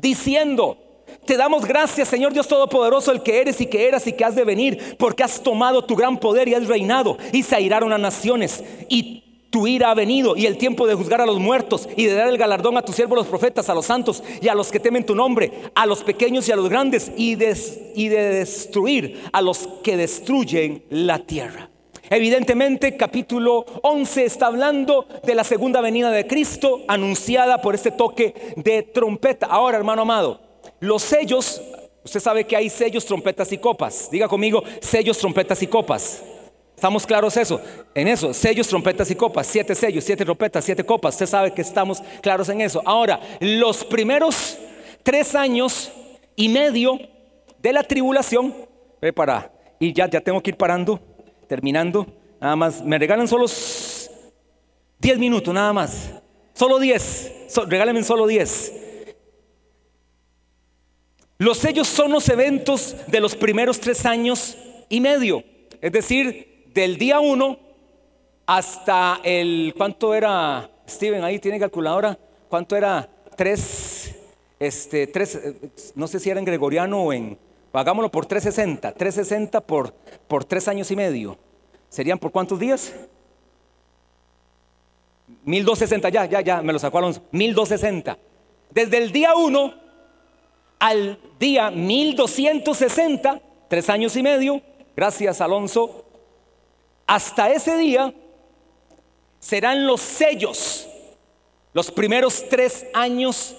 diciendo, 0.00 0.78
te 1.24 1.36
damos 1.36 1.64
gracias, 1.64 2.08
Señor 2.08 2.32
Dios 2.32 2.46
Todopoderoso, 2.46 3.10
el 3.10 3.22
que 3.22 3.40
eres 3.40 3.60
y 3.60 3.66
que 3.66 3.88
eras 3.88 4.06
y 4.06 4.12
que 4.12 4.24
has 4.24 4.36
de 4.36 4.44
venir, 4.44 4.96
porque 4.98 5.24
has 5.24 5.42
tomado 5.42 5.84
tu 5.84 5.96
gran 5.96 6.18
poder 6.18 6.48
y 6.48 6.54
has 6.54 6.68
reinado 6.68 7.18
y 7.32 7.42
se 7.42 7.56
airaron 7.56 7.92
a 7.92 7.98
naciones. 7.98 8.62
Y 8.88 9.24
tu 9.50 9.66
ira 9.66 9.90
ha 9.90 9.94
venido 9.94 10.36
y 10.36 10.46
el 10.46 10.58
tiempo 10.58 10.86
de 10.86 10.94
juzgar 10.94 11.20
a 11.20 11.26
los 11.26 11.38
muertos 11.38 11.88
y 11.96 12.04
de 12.04 12.14
dar 12.14 12.28
el 12.28 12.38
galardón 12.38 12.76
a 12.76 12.82
tus 12.82 12.96
siervos 12.96 13.16
los 13.16 13.26
profetas, 13.26 13.68
a 13.68 13.74
los 13.74 13.86
santos 13.86 14.22
y 14.40 14.48
a 14.48 14.54
los 14.54 14.70
que 14.70 14.80
temen 14.80 15.06
tu 15.06 15.14
nombre, 15.14 15.70
a 15.74 15.86
los 15.86 16.02
pequeños 16.02 16.48
y 16.48 16.52
a 16.52 16.56
los 16.56 16.68
grandes 16.68 17.10
y 17.16 17.36
y 17.36 18.08
de 18.08 18.22
destruir 18.34 19.24
a 19.32 19.40
los 19.40 19.68
que 19.82 19.96
destruyen 19.96 20.84
la 20.90 21.18
tierra. 21.20 21.70
Evidentemente, 22.08 22.96
capítulo 22.96 23.66
11 23.82 24.24
está 24.24 24.46
hablando 24.46 25.06
de 25.24 25.34
la 25.34 25.42
segunda 25.42 25.80
venida 25.80 26.10
de 26.10 26.26
Cristo 26.26 26.82
anunciada 26.86 27.60
por 27.60 27.74
este 27.74 27.90
toque 27.90 28.54
de 28.56 28.82
trompeta. 28.82 29.46
Ahora, 29.46 29.76
hermano 29.76 30.02
amado, 30.02 30.40
los 30.78 31.02
sellos, 31.02 31.60
usted 32.04 32.20
sabe 32.20 32.44
que 32.44 32.56
hay 32.56 32.70
sellos, 32.70 33.04
trompetas 33.04 33.50
y 33.50 33.58
copas. 33.58 34.08
Diga 34.08 34.28
conmigo, 34.28 34.62
sellos, 34.80 35.18
trompetas 35.18 35.60
y 35.62 35.66
copas. 35.66 36.22
¿Estamos 36.76 37.06
claros 37.06 37.36
eso? 37.36 37.60
En 37.94 38.06
eso, 38.06 38.32
sellos, 38.32 38.68
trompetas 38.68 39.10
y 39.10 39.16
copas, 39.16 39.46
siete 39.46 39.74
sellos, 39.74 40.04
siete 40.04 40.24
trompetas, 40.24 40.64
siete 40.64 40.84
copas. 40.84 41.14
Usted 41.14 41.26
sabe 41.26 41.52
que 41.52 41.62
estamos 41.62 42.02
claros 42.20 42.48
en 42.50 42.60
eso. 42.60 42.82
Ahora, 42.84 43.18
los 43.40 43.84
primeros 43.84 44.58
tres 45.02 45.34
años 45.34 45.90
y 46.36 46.48
medio 46.48 47.00
de 47.58 47.72
la 47.72 47.82
tribulación, 47.82 48.54
para, 49.14 49.50
y 49.80 49.92
ya, 49.92 50.08
ya 50.08 50.20
tengo 50.20 50.40
que 50.40 50.50
ir 50.50 50.56
parando, 50.56 51.00
terminando. 51.48 52.06
Nada 52.40 52.56
más, 52.56 52.82
me 52.82 52.98
regalan 52.98 53.28
solo 53.28 53.46
diez 54.98 55.18
minutos, 55.18 55.52
nada 55.52 55.72
más. 55.72 56.10
Solo 56.54 56.78
diez, 56.78 57.32
regálenme 57.68 58.02
solo 58.02 58.26
diez. 58.26 58.72
Los 61.38 61.58
sellos 61.58 61.86
son 61.86 62.12
los 62.12 62.28
eventos 62.30 62.96
de 63.08 63.20
los 63.20 63.36
primeros 63.36 63.78
tres 63.78 64.06
años 64.06 64.56
y 64.88 65.00
medio. 65.00 65.44
Es 65.80 65.92
decir, 65.92 66.70
del 66.72 66.96
día 66.96 67.20
uno 67.20 67.58
hasta 68.46 69.20
el, 69.22 69.74
¿cuánto 69.76 70.14
era, 70.14 70.70
Steven, 70.88 71.24
ahí 71.24 71.38
tiene 71.38 71.58
calculadora? 71.58 72.18
¿Cuánto 72.48 72.76
era? 72.76 73.08
Tres, 73.36 74.14
este, 74.58 75.06
tres, 75.08 75.38
no 75.94 76.06
sé 76.06 76.18
si 76.20 76.30
era 76.30 76.38
en 76.38 76.46
gregoriano 76.46 77.02
o 77.02 77.12
en, 77.12 77.38
hagámoslo 77.72 78.10
por 78.10 78.26
360, 78.26 78.92
360 78.92 79.60
por, 79.60 79.92
por 80.28 80.44
tres 80.44 80.68
años 80.68 80.90
y 80.90 80.96
medio. 80.96 81.38
¿Serían 81.88 82.18
por 82.18 82.32
cuántos 82.32 82.58
días? 82.58 82.92
1260, 85.44 86.08
ya, 86.08 86.24
ya, 86.26 86.40
ya, 86.40 86.62
me 86.62 86.72
lo 86.72 86.78
sacó 86.78 86.98
Alonso. 86.98 87.22
1260. 87.32 88.18
Desde 88.70 88.98
el 88.98 89.12
día 89.12 89.34
uno 89.34 89.74
al 90.78 91.18
día 91.38 91.70
1260, 91.70 93.40
tres 93.68 93.88
años 93.88 94.16
y 94.16 94.22
medio, 94.22 94.62
gracias 94.94 95.40
Alonso, 95.40 96.04
hasta 97.06 97.50
ese 97.50 97.76
día 97.76 98.12
serán 99.38 99.86
los 99.86 100.00
sellos, 100.00 100.88
los 101.72 101.90
primeros 101.90 102.44
tres 102.48 102.86
años 102.92 103.56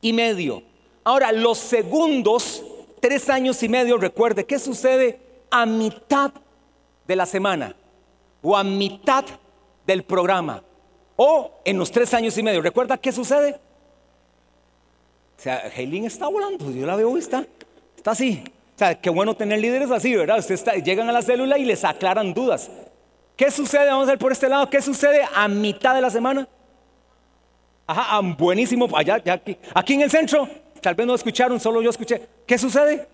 y 0.00 0.12
medio. 0.12 0.62
Ahora, 1.02 1.32
los 1.32 1.58
segundos 1.58 2.64
tres 3.04 3.28
años 3.28 3.62
y 3.62 3.68
medio, 3.68 3.98
recuerde, 3.98 4.46
¿qué 4.46 4.58
sucede 4.58 5.20
a 5.50 5.66
mitad 5.66 6.32
de 7.06 7.14
la 7.14 7.26
semana 7.26 7.76
o 8.40 8.56
a 8.56 8.64
mitad 8.64 9.26
del 9.86 10.04
programa? 10.04 10.62
O 11.14 11.60
en 11.66 11.76
los 11.76 11.90
tres 11.90 12.14
años 12.14 12.38
y 12.38 12.42
medio, 12.42 12.62
¿recuerda 12.62 12.96
qué 12.96 13.12
sucede? 13.12 13.60
O 15.36 15.42
sea, 15.42 15.70
Heilin 15.76 16.06
está 16.06 16.28
volando, 16.28 16.70
yo 16.70 16.86
la 16.86 16.96
veo 16.96 17.18
está, 17.18 17.44
está 17.94 18.12
así. 18.12 18.42
O 18.74 18.78
sea, 18.78 18.98
qué 18.98 19.10
bueno 19.10 19.36
tener 19.36 19.58
líderes 19.58 19.90
así, 19.90 20.16
¿verdad? 20.16 20.38
Ustedes 20.38 20.64
llegan 20.82 21.06
a 21.06 21.12
la 21.12 21.20
célula 21.20 21.58
y 21.58 21.66
les 21.66 21.84
aclaran 21.84 22.32
dudas. 22.32 22.70
¿Qué 23.36 23.50
sucede? 23.50 23.90
Vamos 23.90 24.08
a 24.08 24.12
ver 24.12 24.18
por 24.18 24.32
este 24.32 24.48
lado. 24.48 24.70
¿Qué 24.70 24.80
sucede 24.80 25.28
a 25.34 25.46
mitad 25.46 25.94
de 25.94 26.00
la 26.00 26.08
semana? 26.08 26.48
Ajá, 27.86 28.16
ah, 28.16 28.20
buenísimo. 28.22 28.88
Allá, 28.96 29.16
aquí, 29.16 29.58
aquí 29.74 29.92
en 29.92 30.00
el 30.00 30.10
centro, 30.10 30.48
tal 30.80 30.94
vez 30.94 31.06
no 31.06 31.14
escucharon, 31.14 31.60
solo 31.60 31.82
yo 31.82 31.90
escuché. 31.90 32.33
¿Qué 32.46 32.58
sucede? 32.58 33.08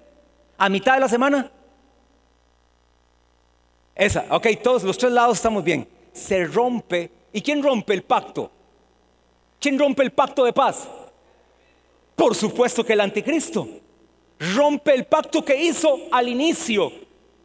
A 0.58 0.68
mitad 0.68 0.94
de 0.94 1.00
la 1.00 1.08
semana. 1.08 1.50
Esa, 3.94 4.26
ok, 4.30 4.46
todos 4.62 4.82
los 4.82 4.96
tres 4.96 5.12
lados 5.12 5.36
estamos 5.36 5.62
bien. 5.62 5.88
Se 6.12 6.44
rompe. 6.44 7.10
¿Y 7.32 7.40
quién 7.42 7.62
rompe 7.62 7.94
el 7.94 8.02
pacto? 8.02 8.50
¿Quién 9.60 9.78
rompe 9.78 10.02
el 10.02 10.10
pacto 10.10 10.44
de 10.44 10.52
paz? 10.52 10.88
Por 12.16 12.34
supuesto 12.34 12.84
que 12.84 12.94
el 12.94 13.00
anticristo 13.00 13.68
rompe 14.54 14.94
el 14.94 15.04
pacto 15.04 15.44
que 15.44 15.62
hizo 15.62 15.98
al 16.10 16.28
inicio 16.28 16.90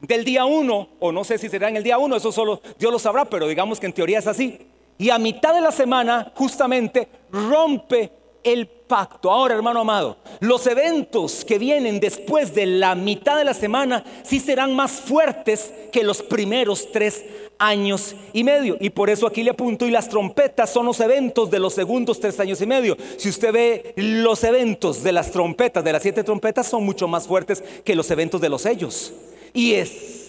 del 0.02 0.24
día 0.24 0.46
uno, 0.46 0.90
o 1.00 1.12
no 1.12 1.24
sé 1.24 1.38
si 1.38 1.50
será 1.50 1.70
en 1.70 1.78
el 1.78 1.84
día 1.84 1.98
uno, 1.98 2.16
eso 2.16 2.32
solo 2.32 2.62
Dios 2.78 2.92
lo 2.92 3.00
sabrá, 3.00 3.26
pero 3.26 3.48
digamos 3.48 3.80
que 3.80 3.86
en 3.86 3.94
teoría 3.94 4.20
es 4.20 4.28
así. 4.28 4.60
Y 4.98 5.10
a 5.10 5.18
mitad 5.18 5.54
de 5.54 5.62
la 5.62 5.72
semana, 5.72 6.32
justamente, 6.36 7.08
rompe 7.32 8.12
el 8.44 8.68
pacto. 8.88 9.32
Ahora, 9.32 9.56
hermano 9.56 9.82
amado, 9.82 10.18
los 10.40 10.66
eventos 10.68 11.44
que 11.46 11.58
vienen 11.58 12.00
después 12.00 12.54
de 12.54 12.66
la 12.66 12.96
mitad 12.96 13.38
de 13.38 13.46
la 13.46 13.54
semana 13.54 14.04
sí 14.24 14.40
serán 14.40 14.76
más 14.76 14.92
fuertes 14.92 15.74
que 15.92 16.04
los 16.04 16.22
primeros 16.22 16.92
tres 16.92 17.24
años 17.58 18.16
y 18.34 18.44
medio. 18.44 18.78
Y 18.80 18.90
por 18.90 19.10
eso 19.10 19.28
aquí 19.28 19.44
le 19.44 19.52
apunto, 19.52 19.86
y 19.86 19.92
las 19.92 20.10
trompetas 20.10 20.72
son 20.72 20.86
los 20.86 21.00
eventos 21.00 21.50
de 21.50 21.60
los 21.60 21.74
segundos 21.74 22.20
tres 22.20 22.40
años 22.40 22.62
y 22.62 22.66
medio. 22.66 22.98
Si 23.18 23.30
usted 23.30 23.52
ve 23.52 23.94
los 23.96 24.44
eventos 24.44 25.04
de 25.04 25.12
las 25.12 25.32
trompetas, 25.32 25.84
de 25.84 25.94
las 25.94 26.02
siete 26.02 26.24
trompetas, 26.24 26.68
son 26.68 26.84
mucho 26.84 27.08
más 27.08 27.28
fuertes 27.28 27.64
que 27.84 27.96
los 27.96 28.10
eventos 28.12 28.42
de 28.42 28.50
los 28.50 28.62
sellos. 28.62 29.14
Y 29.54 29.74
es 29.74 30.25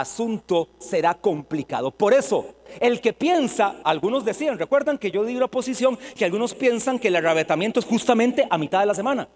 asunto 0.00 0.68
será 0.78 1.14
complicado. 1.14 1.90
Por 1.90 2.12
eso, 2.12 2.54
el 2.80 3.00
que 3.00 3.12
piensa, 3.12 3.76
algunos 3.84 4.24
decían, 4.24 4.58
recuerdan 4.58 4.98
que 4.98 5.10
yo 5.10 5.24
di 5.24 5.34
la 5.34 5.48
posición 5.48 5.98
que 6.16 6.24
algunos 6.24 6.54
piensan 6.54 6.98
que 6.98 7.08
el 7.08 7.16
arrebatamiento 7.16 7.80
es 7.80 7.86
justamente 7.86 8.46
a 8.48 8.58
mitad 8.58 8.80
de 8.80 8.86
la 8.86 8.94
semana. 8.94 9.28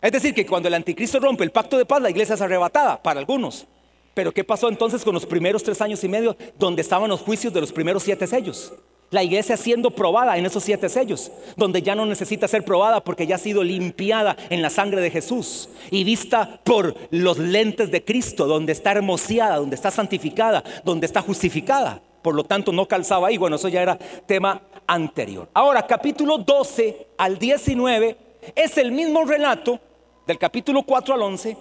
Es 0.00 0.12
decir, 0.12 0.34
que 0.34 0.44
cuando 0.44 0.68
el 0.68 0.74
anticristo 0.74 1.18
rompe 1.20 1.44
el 1.44 1.50
pacto 1.50 1.78
de 1.78 1.86
paz, 1.86 2.02
la 2.02 2.10
iglesia 2.10 2.34
es 2.34 2.40
arrebatada 2.40 3.02
para 3.02 3.20
algunos. 3.20 3.66
Pero 4.12 4.32
¿qué 4.32 4.44
pasó 4.44 4.68
entonces 4.68 5.04
con 5.04 5.14
los 5.14 5.26
primeros 5.26 5.62
tres 5.62 5.80
años 5.80 6.02
y 6.04 6.08
medio 6.08 6.36
donde 6.58 6.82
estaban 6.82 7.08
los 7.08 7.20
juicios 7.20 7.52
de 7.52 7.60
los 7.60 7.72
primeros 7.72 8.02
siete 8.02 8.26
sellos? 8.26 8.72
La 9.14 9.22
iglesia 9.22 9.56
siendo 9.56 9.92
probada 9.92 10.36
en 10.36 10.44
esos 10.44 10.64
siete 10.64 10.88
sellos, 10.88 11.30
donde 11.56 11.82
ya 11.82 11.94
no 11.94 12.04
necesita 12.04 12.48
ser 12.48 12.64
probada 12.64 12.98
porque 12.98 13.28
ya 13.28 13.36
ha 13.36 13.38
sido 13.38 13.62
limpiada 13.62 14.36
en 14.50 14.60
la 14.60 14.70
sangre 14.70 15.00
de 15.00 15.12
Jesús 15.12 15.68
y 15.92 16.02
vista 16.02 16.58
por 16.64 16.96
los 17.12 17.38
lentes 17.38 17.92
de 17.92 18.04
Cristo, 18.04 18.48
donde 18.48 18.72
está 18.72 18.90
hermoseada, 18.90 19.58
donde 19.58 19.76
está 19.76 19.92
santificada, 19.92 20.64
donde 20.84 21.06
está 21.06 21.22
justificada 21.22 22.02
por 22.22 22.34
lo 22.34 22.42
tanto 22.42 22.72
no 22.72 22.88
calzaba 22.88 23.28
ahí. 23.28 23.36
Bueno, 23.36 23.56
eso 23.56 23.68
ya 23.68 23.82
era 23.82 23.98
tema 24.26 24.62
anterior. 24.86 25.46
Ahora, 25.54 25.86
capítulo 25.86 26.38
12 26.38 27.08
al 27.18 27.38
19 27.38 28.16
es 28.56 28.78
el 28.78 28.90
mismo 28.90 29.24
relato 29.26 29.78
del 30.26 30.38
capítulo 30.38 30.82
4 30.82 31.14
al 31.14 31.22
11. 31.22 31.56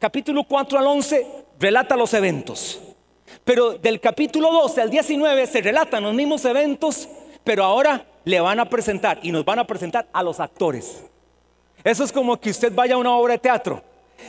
Capítulo 0.00 0.44
4 0.44 0.78
al 0.78 0.86
11 0.86 1.26
relata 1.60 1.94
los 1.94 2.12
eventos. 2.14 2.80
Pero 3.48 3.78
del 3.78 3.98
capítulo 3.98 4.52
12 4.52 4.82
al 4.82 4.90
19 4.90 5.46
se 5.46 5.62
relatan 5.62 6.02
los 6.02 6.12
mismos 6.12 6.44
eventos, 6.44 7.08
pero 7.42 7.64
ahora 7.64 8.04
le 8.26 8.40
van 8.40 8.60
a 8.60 8.68
presentar 8.68 9.20
y 9.22 9.32
nos 9.32 9.42
van 9.42 9.58
a 9.58 9.66
presentar 9.66 10.06
a 10.12 10.22
los 10.22 10.38
actores. 10.38 11.02
Eso 11.82 12.04
es 12.04 12.12
como 12.12 12.38
que 12.38 12.50
usted 12.50 12.70
vaya 12.74 12.96
a 12.96 12.98
una 12.98 13.16
obra 13.16 13.32
de 13.32 13.38
teatro 13.38 13.82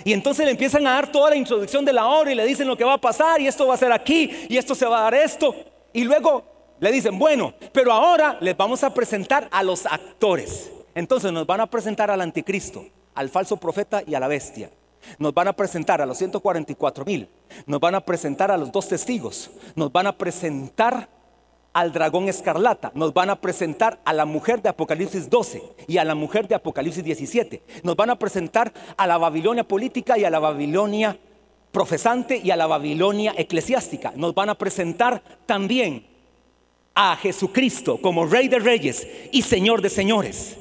y 0.06 0.14
entonces 0.14 0.46
le 0.46 0.52
empiezan 0.52 0.88
a 0.88 0.92
dar 0.92 1.12
toda 1.12 1.32
la 1.32 1.36
introducción 1.36 1.84
de 1.84 1.92
la 1.92 2.08
obra 2.08 2.32
y 2.32 2.36
le 2.36 2.46
dicen 2.46 2.66
lo 2.66 2.78
que 2.78 2.86
va 2.86 2.94
a 2.94 3.02
pasar 3.02 3.42
y 3.42 3.48
esto 3.48 3.68
va 3.68 3.74
a 3.74 3.78
ser 3.78 3.92
aquí 3.92 4.32
y 4.48 4.56
esto 4.56 4.74
se 4.74 4.86
va 4.86 5.00
a 5.00 5.04
dar 5.12 5.16
esto. 5.16 5.54
Y 5.92 6.06
luego 6.06 6.46
le 6.80 6.90
dicen, 6.90 7.20
bueno, 7.20 7.54
pero 7.74 7.92
ahora 7.92 8.38
les 8.40 8.56
vamos 8.56 8.86
a 8.86 8.94
presentar 8.94 9.50
a 9.52 9.64
los 9.64 9.86
actores. 9.86 10.72
Entonces 10.96 11.30
nos 11.34 11.46
van 11.46 11.60
a 11.60 11.68
presentar 11.68 12.10
al 12.10 12.22
anticristo, 12.22 12.86
al 13.16 13.28
falso 13.28 13.58
profeta 13.58 14.02
y 14.08 14.16
a 14.16 14.22
la 14.22 14.30
bestia. 14.30 14.70
Nos 15.18 15.34
van 15.34 15.48
a 15.48 15.54
presentar 15.54 16.02
a 16.02 16.06
los 16.06 16.18
144 16.18 17.06
mil. 17.06 17.30
Nos 17.66 17.80
van 17.80 17.96
a 17.96 18.02
presentar 18.02 18.52
a 18.52 18.58
los 18.58 18.72
dos 18.72 18.88
testigos. 18.88 19.50
Nos 19.76 19.92
van 19.92 20.08
a 20.08 20.18
presentar 20.18 21.10
al 21.74 21.92
dragón 21.92 22.28
escarlata, 22.28 22.92
nos 22.96 23.14
van 23.14 23.30
a 23.30 23.40
presentar 23.40 24.00
a 24.04 24.12
la 24.12 24.26
mujer 24.26 24.62
de 24.62 24.70
Apocalipsis 24.70 25.30
12 25.30 25.62
y 25.88 25.98
a 25.98 26.04
la 26.04 26.16
mujer 26.16 26.48
de 26.48 26.56
Apocalipsis 26.56 27.04
17. 27.04 27.62
Nos 27.84 27.96
van 27.96 28.10
a 28.10 28.18
presentar 28.18 28.74
a 28.98 29.08
la 29.08 29.18
Babilonia 29.18 29.64
política 29.64 30.18
y 30.18 30.26
a 30.26 30.30
la 30.30 30.40
Babilonia 30.40 31.18
profesante 31.72 32.42
y 32.44 32.52
a 32.52 32.56
la 32.56 32.68
Babilonia 32.68 33.34
eclesiástica. 33.38 34.12
Nos 34.16 34.34
van 34.34 34.50
a 34.50 34.56
presentar 34.56 35.22
también 35.46 36.06
a 36.96 37.16
Jesucristo 37.16 38.00
como 38.02 38.26
Rey 38.26 38.48
de 38.48 38.60
Reyes 38.60 39.08
y 39.32 39.44
Señor 39.44 39.82
de 39.82 39.90
Señores. 39.90 40.59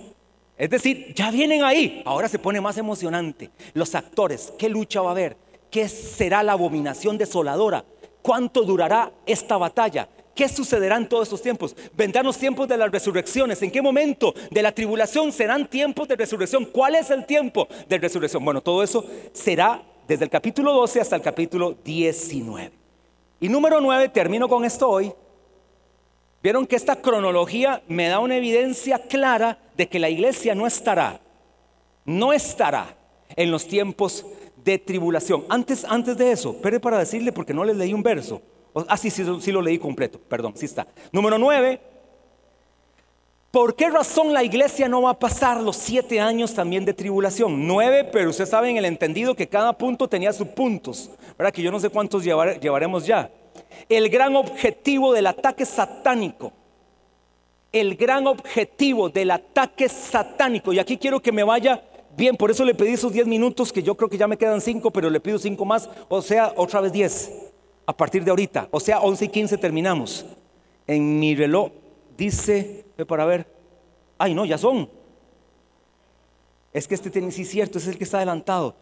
Es 0.59 0.71
decir, 0.71 1.14
ya 1.14 1.31
vienen 1.31 1.62
ahí. 1.62 2.03
Ahora 2.05 2.29
se 2.29 2.40
pone 2.40 2.61
más 2.61 2.77
emocionante. 2.77 3.51
Los 3.75 3.94
actores, 3.94 4.53
¿qué 4.59 4.68
lucha 4.68 5.01
va 5.01 5.11
a 5.11 5.12
haber? 5.12 5.37
¿Qué 5.71 5.88
será 5.88 6.42
la 6.42 6.53
abominación 6.53 7.16
desoladora? 7.16 7.85
¿Cuánto 8.21 8.62
durará 8.62 9.12
esta 9.25 9.57
batalla? 9.57 10.09
¿Qué 10.35 10.49
sucederá 10.49 10.97
en 10.97 11.09
todos 11.09 11.25
estos 11.25 11.42
tiempos? 11.42 11.77
¿Vendrán 11.97 12.27
los 12.27 12.38
tiempos 12.38 12.66
de 12.68 12.77
las 12.77 12.90
resurrecciones? 12.90 13.62
¿En 13.62 13.71
qué 13.71 13.81
momento 13.81 14.35
de 14.51 14.62
la 14.62 14.73
tribulación 14.73 15.33
serán 15.33 15.68
tiempos 15.68 16.09
de 16.09 16.16
resurrección? 16.16 16.64
¿Cuál 16.64 16.97
es 16.97 17.11
el 17.11 17.25
tiempo 17.25 17.68
de 17.88 17.99
resurrección? 17.99 18.44
Bueno, 18.44 18.61
todo 18.61 18.83
eso 18.83 19.05
será 19.33 19.83
desde 20.07 20.25
el 20.25 20.31
capítulo 20.31 20.73
12 20.73 21.01
hasta 21.01 21.16
el 21.16 21.23
capítulo 21.23 21.77
19. 21.85 22.73
Y 23.40 23.49
número 23.49 23.81
9, 23.81 24.09
termino 24.09 24.49
con 24.49 24.64
esto 24.64 24.88
hoy. 24.88 25.12
Vieron 26.42 26.66
que 26.66 26.77
esta 26.77 26.96
cronología 26.96 27.83
me 27.88 28.09
da 28.09 28.20
una 28.20 28.37
evidencia 28.37 28.98
clara 28.98 29.59
de 29.77 29.88
que 29.88 29.98
la 29.98 30.09
iglesia 30.09 30.55
no 30.55 30.66
estará, 30.66 31.20
no 32.05 32.33
estará 32.33 32.96
en 33.35 33.51
los 33.51 33.66
tiempos 33.66 34.24
de 34.64 34.79
tribulación. 34.79 35.44
Antes, 35.48 35.85
antes 35.85 36.16
de 36.16 36.31
eso, 36.31 36.57
pero 36.62 36.81
para 36.81 36.98
decirle 36.98 37.33
porque 37.33 37.55
no 37.55 37.64
les 37.64 37.77
leí 37.77 37.92
un 37.92 38.03
verso. 38.03 38.40
Ah, 38.87 38.96
sí, 38.96 39.11
sí, 39.11 39.53
lo 39.53 39.62
leí 39.62 39.79
completo, 39.79 40.20
perdón, 40.20 40.53
sí 40.55 40.66
está. 40.66 40.87
Número 41.11 41.38
9. 41.38 41.81
¿Por 43.51 43.74
qué 43.74 43.88
razón 43.88 44.33
la 44.35 44.44
iglesia 44.44 44.88
no 44.88 45.03
va 45.03 45.11
a 45.11 45.18
pasar 45.18 45.61
los 45.62 45.77
siete 45.77 46.20
años 46.20 46.55
también 46.55 46.85
de 46.85 46.92
tribulación? 46.92 47.66
Nueve, 47.66 48.05
pero 48.05 48.29
usted 48.31 48.44
sabe 48.44 48.68
en 48.68 48.77
el 48.77 48.85
entendido 48.85 49.35
que 49.35 49.48
cada 49.48 49.72
punto 49.72 50.07
tenía 50.07 50.33
sus 50.33 50.48
puntos. 50.48 51.11
¿Verdad? 51.37 51.53
Que 51.53 51.62
yo 51.62 51.72
no 51.72 51.81
sé 51.81 51.88
cuántos 51.88 52.22
llevaremos 52.22 53.07
ya. 53.07 53.31
El 53.89 54.09
gran 54.09 54.37
objetivo 54.37 55.13
del 55.13 55.27
ataque 55.27 55.65
satánico. 55.65 56.53
El 57.73 57.97
gran 57.97 58.27
objetivo 58.27 59.09
del 59.09 59.31
ataque 59.31 59.89
satánico. 59.89 60.73
Y 60.73 60.79
aquí 60.79 60.97
quiero 60.97 61.21
que 61.21 61.33
me 61.33 61.43
vaya 61.43 61.83
bien, 62.17 62.37
por 62.37 62.51
eso 62.51 62.65
le 62.65 62.75
pedí 62.75 62.95
esos 62.95 63.13
diez 63.13 63.27
minutos, 63.27 63.73
que 63.73 63.83
yo 63.83 63.97
creo 63.97 64.09
que 64.09 64.19
ya 64.19 64.27
me 64.27 64.37
quedan 64.37 64.61
cinco, 64.61 64.91
pero 64.91 65.09
le 65.09 65.21
pido 65.21 65.39
cinco 65.39 65.65
más, 65.65 65.89
o 66.09 66.21
sea, 66.21 66.53
otra 66.57 66.81
vez 66.81 66.93
diez 66.93 67.31
a 67.87 67.97
partir 67.97 68.25
de 68.25 68.31
ahorita. 68.31 68.69
O 68.71 68.81
sea, 68.81 69.01
11 69.01 69.25
y 69.25 69.29
15 69.29 69.57
terminamos. 69.57 70.27
En 70.87 71.19
mi 71.19 71.35
reloj 71.35 71.71
dice, 72.17 72.85
para 73.07 73.25
ver, 73.25 73.47
ay 74.19 74.35
no, 74.35 74.45
ya 74.45 74.59
son. 74.59 74.91
Es 76.73 76.87
que 76.87 76.95
este 76.95 77.11
tiene, 77.11 77.31
sí 77.31 77.43
es 77.43 77.51
cierto, 77.51 77.79
es 77.79 77.87
el 77.87 77.97
que 77.97 78.05
está 78.05 78.19
adelantado. 78.19 78.75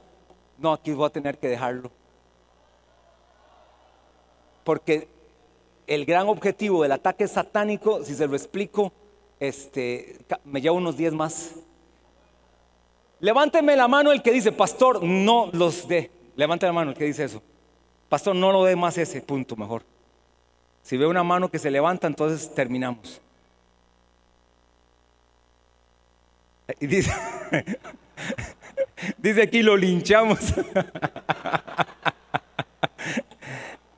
No, 0.59 0.72
aquí 0.72 0.92
voy 0.92 1.07
a 1.07 1.11
tener 1.11 1.38
que 1.38 1.49
dejarlo. 1.49 1.90
Porque 4.66 5.07
el 5.87 6.05
gran 6.05 6.26
objetivo 6.26 6.83
del 6.83 6.90
ataque 6.90 7.29
satánico, 7.29 8.02
si 8.02 8.16
se 8.16 8.26
lo 8.26 8.35
explico, 8.35 8.92
este, 9.38 10.18
me 10.44 10.61
lleva 10.61 10.74
unos 10.74 10.96
10 10.96 11.12
más. 11.12 11.52
Levánteme 13.20 13.76
la 13.76 13.87
mano 13.87 14.11
el 14.11 14.22
que 14.22 14.33
dice, 14.33 14.50
pastor, 14.50 15.05
no 15.05 15.50
los 15.52 15.87
dé. 15.87 16.11
Levante 16.35 16.66
la 16.66 16.72
mano 16.72 16.90
el 16.90 16.96
que 16.96 17.05
dice 17.05 17.22
eso. 17.22 17.40
Pastor, 18.09 18.35
no 18.35 18.50
lo 18.50 18.64
dé 18.64 18.74
más 18.74 18.98
ese 18.98 19.20
punto 19.20 19.55
mejor. 19.55 19.85
Si 20.83 20.96
ve 20.96 21.07
una 21.07 21.22
mano 21.22 21.48
que 21.48 21.61
se 21.61 21.70
levanta, 21.70 22.09
entonces 22.09 22.52
terminamos. 22.52 23.20
Y 26.81 26.88
dice, 26.88 27.12
dice 29.16 29.42
aquí 29.42 29.62
lo 29.62 29.76
linchamos. 29.76 30.40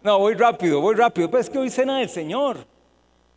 No, 0.02 0.18
voy 0.18 0.34
rápido, 0.34 0.80
voy 0.80 0.94
rápido. 0.94 1.30
Pues 1.30 1.46
es 1.46 1.50
que 1.50 1.58
hoy 1.58 1.70
cena 1.70 1.98
del 1.98 2.08
Señor. 2.08 2.66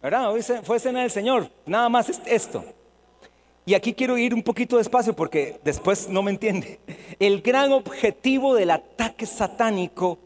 ¿Verdad? 0.02 0.32
Hoy 0.32 0.42
fue 0.42 0.80
cena 0.80 1.02
del 1.02 1.12
Señor. 1.12 1.50
Nada 1.66 1.90
más 1.90 2.10
esto. 2.26 2.64
Y 3.66 3.74
aquí 3.74 3.94
quiero 3.94 4.18
ir 4.18 4.34
un 4.34 4.42
poquito 4.42 4.78
despacio 4.78 5.16
porque 5.16 5.60
después 5.64 6.10
no 6.10 6.24
me 6.24 6.32
entiende. 6.32 6.80
El 7.20 7.42
gran 7.42 7.72
objetivo 7.72 8.56
del 8.56 8.72
ataque 8.72 9.26
satánico 9.26 10.18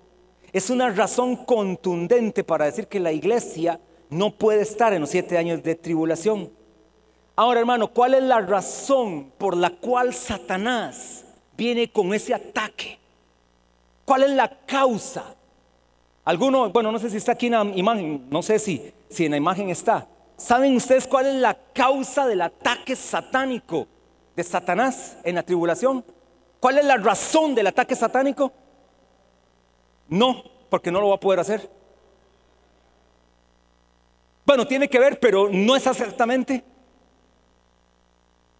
es 0.53 0.69
una 0.69 0.89
razón 0.89 1.35
contundente 1.35 2.43
para 2.43 2.65
decir 2.65 2.87
que 2.87 2.99
la 2.99 3.11
iglesia 3.11 3.79
no 4.09 4.31
puede 4.31 4.61
estar 4.61 4.93
en 4.93 5.01
los 5.01 5.09
siete 5.09 5.37
años 5.37 5.61
de 5.63 5.75
tribulación. 5.75 6.49
Ahora, 7.35 7.59
hermano, 7.59 7.89
¿cuál 7.89 8.13
es 8.13 8.23
la 8.23 8.39
razón 8.39 9.31
por 9.37 9.57
la 9.57 9.69
cual 9.69 10.13
Satanás 10.13 11.25
viene 11.57 11.91
con 11.91 12.13
ese 12.13 12.33
ataque? 12.33 12.97
¿Cuál 14.05 14.23
es 14.23 14.29
la 14.29 14.49
causa? 14.65 15.35
Alguno, 16.25 16.71
bueno, 16.71 16.91
no 16.91 16.97
sé 16.97 17.11
si 17.11 17.17
está 17.17 17.33
aquí 17.33 17.45
en 17.45 17.51
la 17.51 17.63
imagen, 17.63 18.27
no 18.31 18.41
sé 18.41 18.57
si, 18.57 18.91
si 19.09 19.25
en 19.25 19.31
la 19.31 19.37
imagen 19.37 19.69
está. 19.69 20.07
¿Saben 20.35 20.75
ustedes 20.75 21.05
cuál 21.05 21.27
es 21.27 21.35
la 21.35 21.53
causa 21.71 22.25
del 22.25 22.41
ataque 22.41 22.95
satánico 22.95 23.87
de 24.35 24.43
Satanás 24.43 25.17
en 25.23 25.35
la 25.35 25.43
tribulación? 25.43 26.03
¿Cuál 26.59 26.79
es 26.79 26.85
la 26.85 26.97
razón 26.97 27.53
del 27.53 27.67
ataque 27.67 27.95
satánico? 27.95 28.51
No, 30.07 30.43
porque 30.69 30.91
no 30.91 30.99
lo 30.99 31.09
va 31.09 31.15
a 31.15 31.19
poder 31.19 31.39
hacer. 31.39 31.69
Bueno, 34.45 34.65
tiene 34.65 34.87
que 34.87 34.99
ver, 34.99 35.19
pero 35.19 35.47
no 35.51 35.75
es 35.75 35.85
exactamente. 35.85 36.63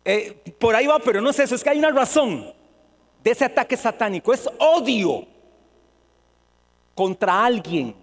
Eh, 0.04 0.54
por 0.60 0.75
ahí 0.75 0.86
va, 0.86 0.99
pero 0.99 1.19
no 1.19 1.32
es 1.32 1.39
eso. 1.39 1.56
Es 1.56 1.63
que 1.63 1.71
hay 1.71 1.80
una 1.80 1.91
razón 1.91 2.54
de 3.23 3.32
ese 3.32 3.45
ataque 3.45 3.75
satánico. 3.75 4.34
Es 4.34 4.47
odio 4.60 5.25
contra 6.95 7.45
alguien. 7.45 7.93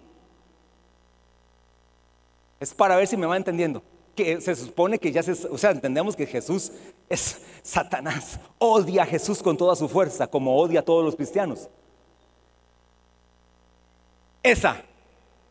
Es 2.59 2.73
para 2.73 2.95
ver 2.95 3.07
si 3.07 3.17
me 3.17 3.25
va 3.25 3.35
entendiendo. 3.35 3.83
Que 4.15 4.39
se 4.39 4.55
supone 4.55 4.99
que 4.99 5.11
ya 5.11 5.23
se, 5.23 5.31
o 5.47 5.57
sea, 5.57 5.71
entendemos 5.71 6.15
que 6.15 6.27
Jesús 6.27 6.71
es 7.09 7.41
Satanás. 7.63 8.39
Odia 8.59 9.03
a 9.03 9.05
Jesús 9.05 9.41
con 9.41 9.57
toda 9.57 9.75
su 9.75 9.89
fuerza, 9.89 10.27
como 10.27 10.55
odia 10.55 10.79
a 10.79 10.83
todos 10.83 11.03
los 11.03 11.15
cristianos. 11.15 11.67
Esa, 14.43 14.81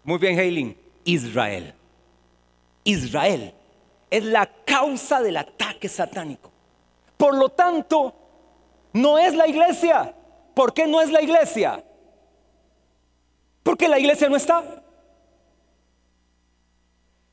muy 0.04 0.18
bien, 0.18 0.38
Heiling, 0.38 0.76
Israel. 1.04 1.74
Israel 2.84 3.52
es 4.10 4.24
la 4.24 4.46
causa 4.64 5.20
del 5.20 5.36
ataque 5.38 5.88
satánico. 5.88 6.50
Por 7.16 7.34
lo 7.34 7.48
tanto, 7.48 8.14
no 8.92 9.18
es 9.18 9.34
la 9.34 9.48
iglesia. 9.48 10.14
¿Por 10.54 10.72
qué 10.72 10.86
no 10.86 11.00
es 11.00 11.10
la 11.10 11.22
iglesia? 11.22 11.82
Porque 13.62 13.88
la 13.88 13.98
iglesia 13.98 14.28
no 14.28 14.36
está. 14.36 14.82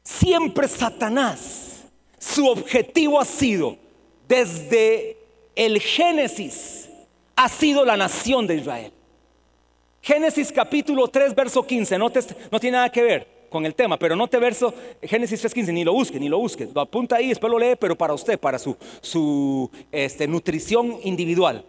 Siempre 0.04 0.68
Satanás, 0.68 1.84
su 2.18 2.48
objetivo 2.48 3.20
ha 3.20 3.26
sido, 3.26 3.78
desde 4.28 5.18
el 5.56 5.80
Génesis, 5.80 6.90
ha 7.36 7.50
sido 7.50 7.86
la 7.86 7.98
nación 7.98 8.48
de 8.48 8.56
Israel. 8.56 8.92
Génesis 10.02 10.52
capítulo 10.52 11.08
3, 11.08 11.36
verso 11.36 11.66
15, 11.66 11.98
no, 11.98 12.12
no 12.52 12.60
tiene 12.60 12.78
nada 12.78 12.90
que 12.90 13.04
ver 13.04 13.28
con 13.50 13.66
el 13.66 13.76
tema, 13.76 13.98
pero 13.98 14.16
no 14.16 14.28
te 14.28 14.38
verso 14.38 14.74
Génesis 15.02 15.44
3.15, 15.44 15.74
ni 15.74 15.84
lo 15.84 15.94
busque, 15.94 16.20
ni 16.20 16.30
lo 16.30 16.38
busque, 16.38 16.68
lo 16.74 16.82
apunta 16.82 17.18
ahí, 17.18 17.30
después 17.30 17.52
lo 17.52 17.60
lee, 17.60 17.76
pero 17.78 17.98
para 17.98 18.14
usted, 18.14 18.40
para 18.40 18.58
su, 18.60 18.78
su 19.02 19.70
este, 19.92 20.28
nutrición 20.28 21.00
individual. 21.04 21.66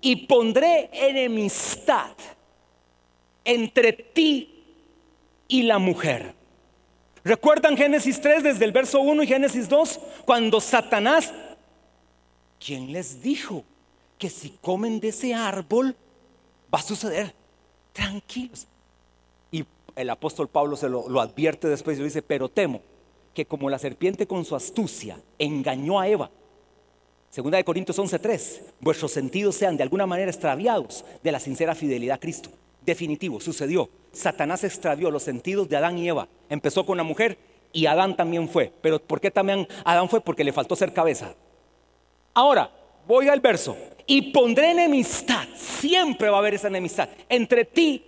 Y 0.00 0.26
pondré 0.26 0.90
enemistad 0.92 2.10
entre 3.44 3.92
ti 3.92 4.64
y 5.48 5.62
la 5.62 5.78
mujer. 5.78 6.34
¿Recuerdan 7.24 7.76
Génesis 7.76 8.20
3 8.20 8.42
desde 8.42 8.64
el 8.64 8.72
verso 8.72 9.00
1 9.00 9.22
y 9.22 9.26
Génesis 9.26 9.68
2? 9.68 10.00
Cuando 10.24 10.60
Satanás, 10.60 11.32
¿quién 12.58 12.92
les 12.92 13.22
dijo 13.22 13.64
que 14.18 14.28
si 14.28 14.50
comen 14.60 14.98
de 15.00 15.08
ese 15.08 15.34
árbol 15.34 15.94
va 16.72 16.78
a 16.78 16.82
suceder? 16.82 17.34
tranquilos. 17.92 18.66
Y 19.50 19.64
el 19.96 20.10
apóstol 20.10 20.48
Pablo 20.48 20.76
se 20.76 20.88
lo, 20.88 21.20
advierte 21.20 21.68
después 21.68 21.98
y 21.98 22.02
dice, 22.02 22.22
pero 22.22 22.48
temo 22.48 22.80
que 23.34 23.46
como 23.46 23.70
la 23.70 23.78
serpiente 23.78 24.26
con 24.26 24.44
su 24.44 24.54
astucia 24.54 25.18
engañó 25.38 25.98
a 25.98 26.08
Eva, 26.08 26.30
segunda 27.30 27.58
de 27.58 27.64
Corintios 27.64 27.98
11:3, 27.98 28.60
vuestros 28.80 29.12
sentidos 29.12 29.56
sean 29.56 29.76
de 29.76 29.82
alguna 29.82 30.06
manera 30.06 30.30
extraviados 30.30 31.04
de 31.22 31.32
la 31.32 31.40
sincera 31.40 31.74
fidelidad 31.74 32.16
a 32.16 32.20
Cristo. 32.20 32.50
Definitivo, 32.84 33.40
sucedió. 33.40 33.88
Satanás 34.12 34.64
extravió 34.64 35.10
los 35.10 35.22
sentidos 35.22 35.68
de 35.68 35.76
Adán 35.76 35.98
y 35.98 36.08
Eva. 36.08 36.28
Empezó 36.48 36.84
con 36.84 36.96
la 36.96 37.02
mujer 37.02 37.38
y 37.72 37.86
Adán 37.86 38.16
también 38.16 38.48
fue. 38.48 38.72
Pero 38.82 39.00
¿por 39.00 39.20
qué 39.20 39.30
también 39.30 39.66
Adán 39.84 40.08
fue? 40.08 40.20
Porque 40.20 40.44
le 40.44 40.52
faltó 40.52 40.76
ser 40.76 40.92
cabeza. 40.92 41.34
Ahora, 42.34 42.70
voy 43.06 43.28
al 43.28 43.40
verso 43.40 43.76
y 44.06 44.32
pondré 44.32 44.70
enemistad, 44.70 45.46
siempre 45.54 46.28
va 46.28 46.36
a 46.36 46.40
haber 46.40 46.54
esa 46.54 46.68
enemistad, 46.68 47.08
entre 47.28 47.64
ti 47.64 48.04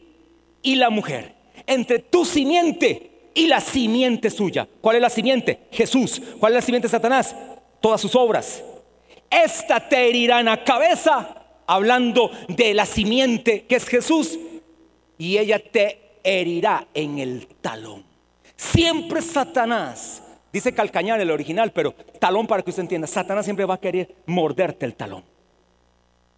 y 0.62 0.76
la 0.76 0.90
mujer, 0.90 1.34
entre 1.66 1.98
tu 1.98 2.24
simiente 2.24 3.30
y 3.34 3.46
la 3.46 3.60
simiente 3.60 4.30
suya. 4.30 4.66
¿Cuál 4.80 4.96
es 4.96 5.02
la 5.02 5.10
simiente? 5.10 5.60
Jesús. 5.70 6.20
¿Cuál 6.38 6.52
es 6.52 6.56
la 6.56 6.62
simiente 6.62 6.88
de 6.88 6.92
Satanás? 6.92 7.34
Todas 7.80 8.00
sus 8.00 8.14
obras. 8.14 8.62
Esta 9.30 9.88
te 9.88 10.08
herirá 10.08 10.40
en 10.40 10.46
la 10.46 10.62
cabeza, 10.62 11.42
hablando 11.66 12.30
de 12.48 12.72
la 12.72 12.86
simiente 12.86 13.64
que 13.66 13.76
es 13.76 13.86
Jesús, 13.86 14.38
y 15.18 15.38
ella 15.38 15.58
te 15.58 16.18
herirá 16.22 16.88
en 16.94 17.18
el 17.18 17.46
talón. 17.60 18.04
Siempre 18.56 19.20
Satanás, 19.22 20.22
dice 20.52 20.72
calcañar 20.72 21.20
el 21.20 21.30
original, 21.30 21.72
pero 21.72 21.92
talón 22.18 22.46
para 22.46 22.62
que 22.62 22.70
usted 22.70 22.82
entienda, 22.82 23.06
Satanás 23.06 23.44
siempre 23.44 23.64
va 23.64 23.74
a 23.74 23.80
querer 23.80 24.14
morderte 24.26 24.86
el 24.86 24.94
talón. 24.94 25.24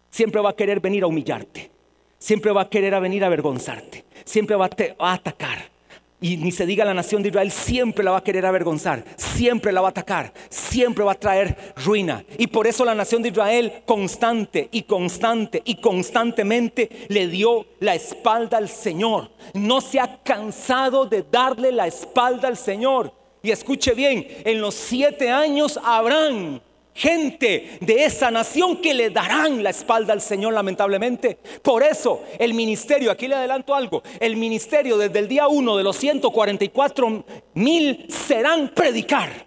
Siempre 0.09 0.41
va 0.41 0.51
a 0.51 0.55
querer 0.55 0.79
venir 0.79 1.03
a 1.03 1.07
humillarte. 1.07 1.71
Siempre 2.17 2.51
va 2.51 2.63
a 2.63 2.69
querer 2.69 2.99
venir 2.99 3.23
a 3.23 3.27
avergonzarte. 3.27 4.05
Siempre 4.25 4.55
va 4.55 4.69
a 4.99 5.13
atacar. 5.13 5.76
Y 6.19 6.37
ni 6.37 6.51
se 6.51 6.65
diga 6.65 6.83
la 6.83 6.95
nación 6.95 7.21
de 7.21 7.29
Israel, 7.29 7.51
siempre 7.51 8.03
la 8.03 8.09
va 8.09 8.17
a 8.17 8.23
querer 8.23 8.43
avergonzar, 8.43 9.03
siempre 9.17 9.71
la 9.71 9.81
va 9.81 9.89
a 9.89 9.91
atacar, 9.91 10.33
siempre 10.49 11.03
va 11.03 11.11
a 11.11 11.19
traer 11.19 11.73
ruina. 11.75 12.25
Y 12.39 12.47
por 12.47 12.65
eso 12.65 12.83
la 12.83 12.95
nación 12.95 13.21
de 13.21 13.29
Israel 13.29 13.83
constante 13.85 14.67
y 14.71 14.83
constante 14.83 15.61
y 15.63 15.79
constantemente 15.79 16.89
le 17.09 17.27
dio 17.27 17.67
la 17.79 17.93
espalda 17.93 18.57
al 18.57 18.67
Señor. 18.67 19.29
No 19.53 19.79
se 19.79 19.99
ha 19.99 20.23
cansado 20.23 21.05
de 21.05 21.23
darle 21.31 21.71
la 21.71 21.85
espalda 21.85 22.47
al 22.47 22.57
Señor. 22.57 23.13
Y 23.43 23.51
escuche 23.51 23.93
bien, 23.93 24.27
en 24.43 24.59
los 24.59 24.73
siete 24.73 25.29
años 25.29 25.79
habrán 25.83 26.63
gente 26.97 27.77
de 27.79 28.05
esa 28.05 28.31
nación 28.31 28.77
que 28.77 28.93
le 28.93 29.11
darán 29.11 29.61
la 29.61 29.69
espalda 29.69 30.13
al 30.13 30.21
Señor 30.21 30.53
lamentablemente. 30.53 31.37
Por 31.61 31.83
eso 31.83 32.23
el 32.39 32.55
ministerio, 32.55 33.11
aquí 33.11 33.27
le 33.27 33.35
adelanto 33.35 33.75
algo, 33.75 34.01
el 34.19 34.35
ministerio 34.35 34.97
desde 34.97 35.19
el 35.19 35.27
día 35.27 35.47
1 35.47 35.77
de 35.77 35.83
los 35.83 35.95
144 35.95 37.23
mil 37.53 38.05
serán 38.09 38.69
predicar. 38.69 39.45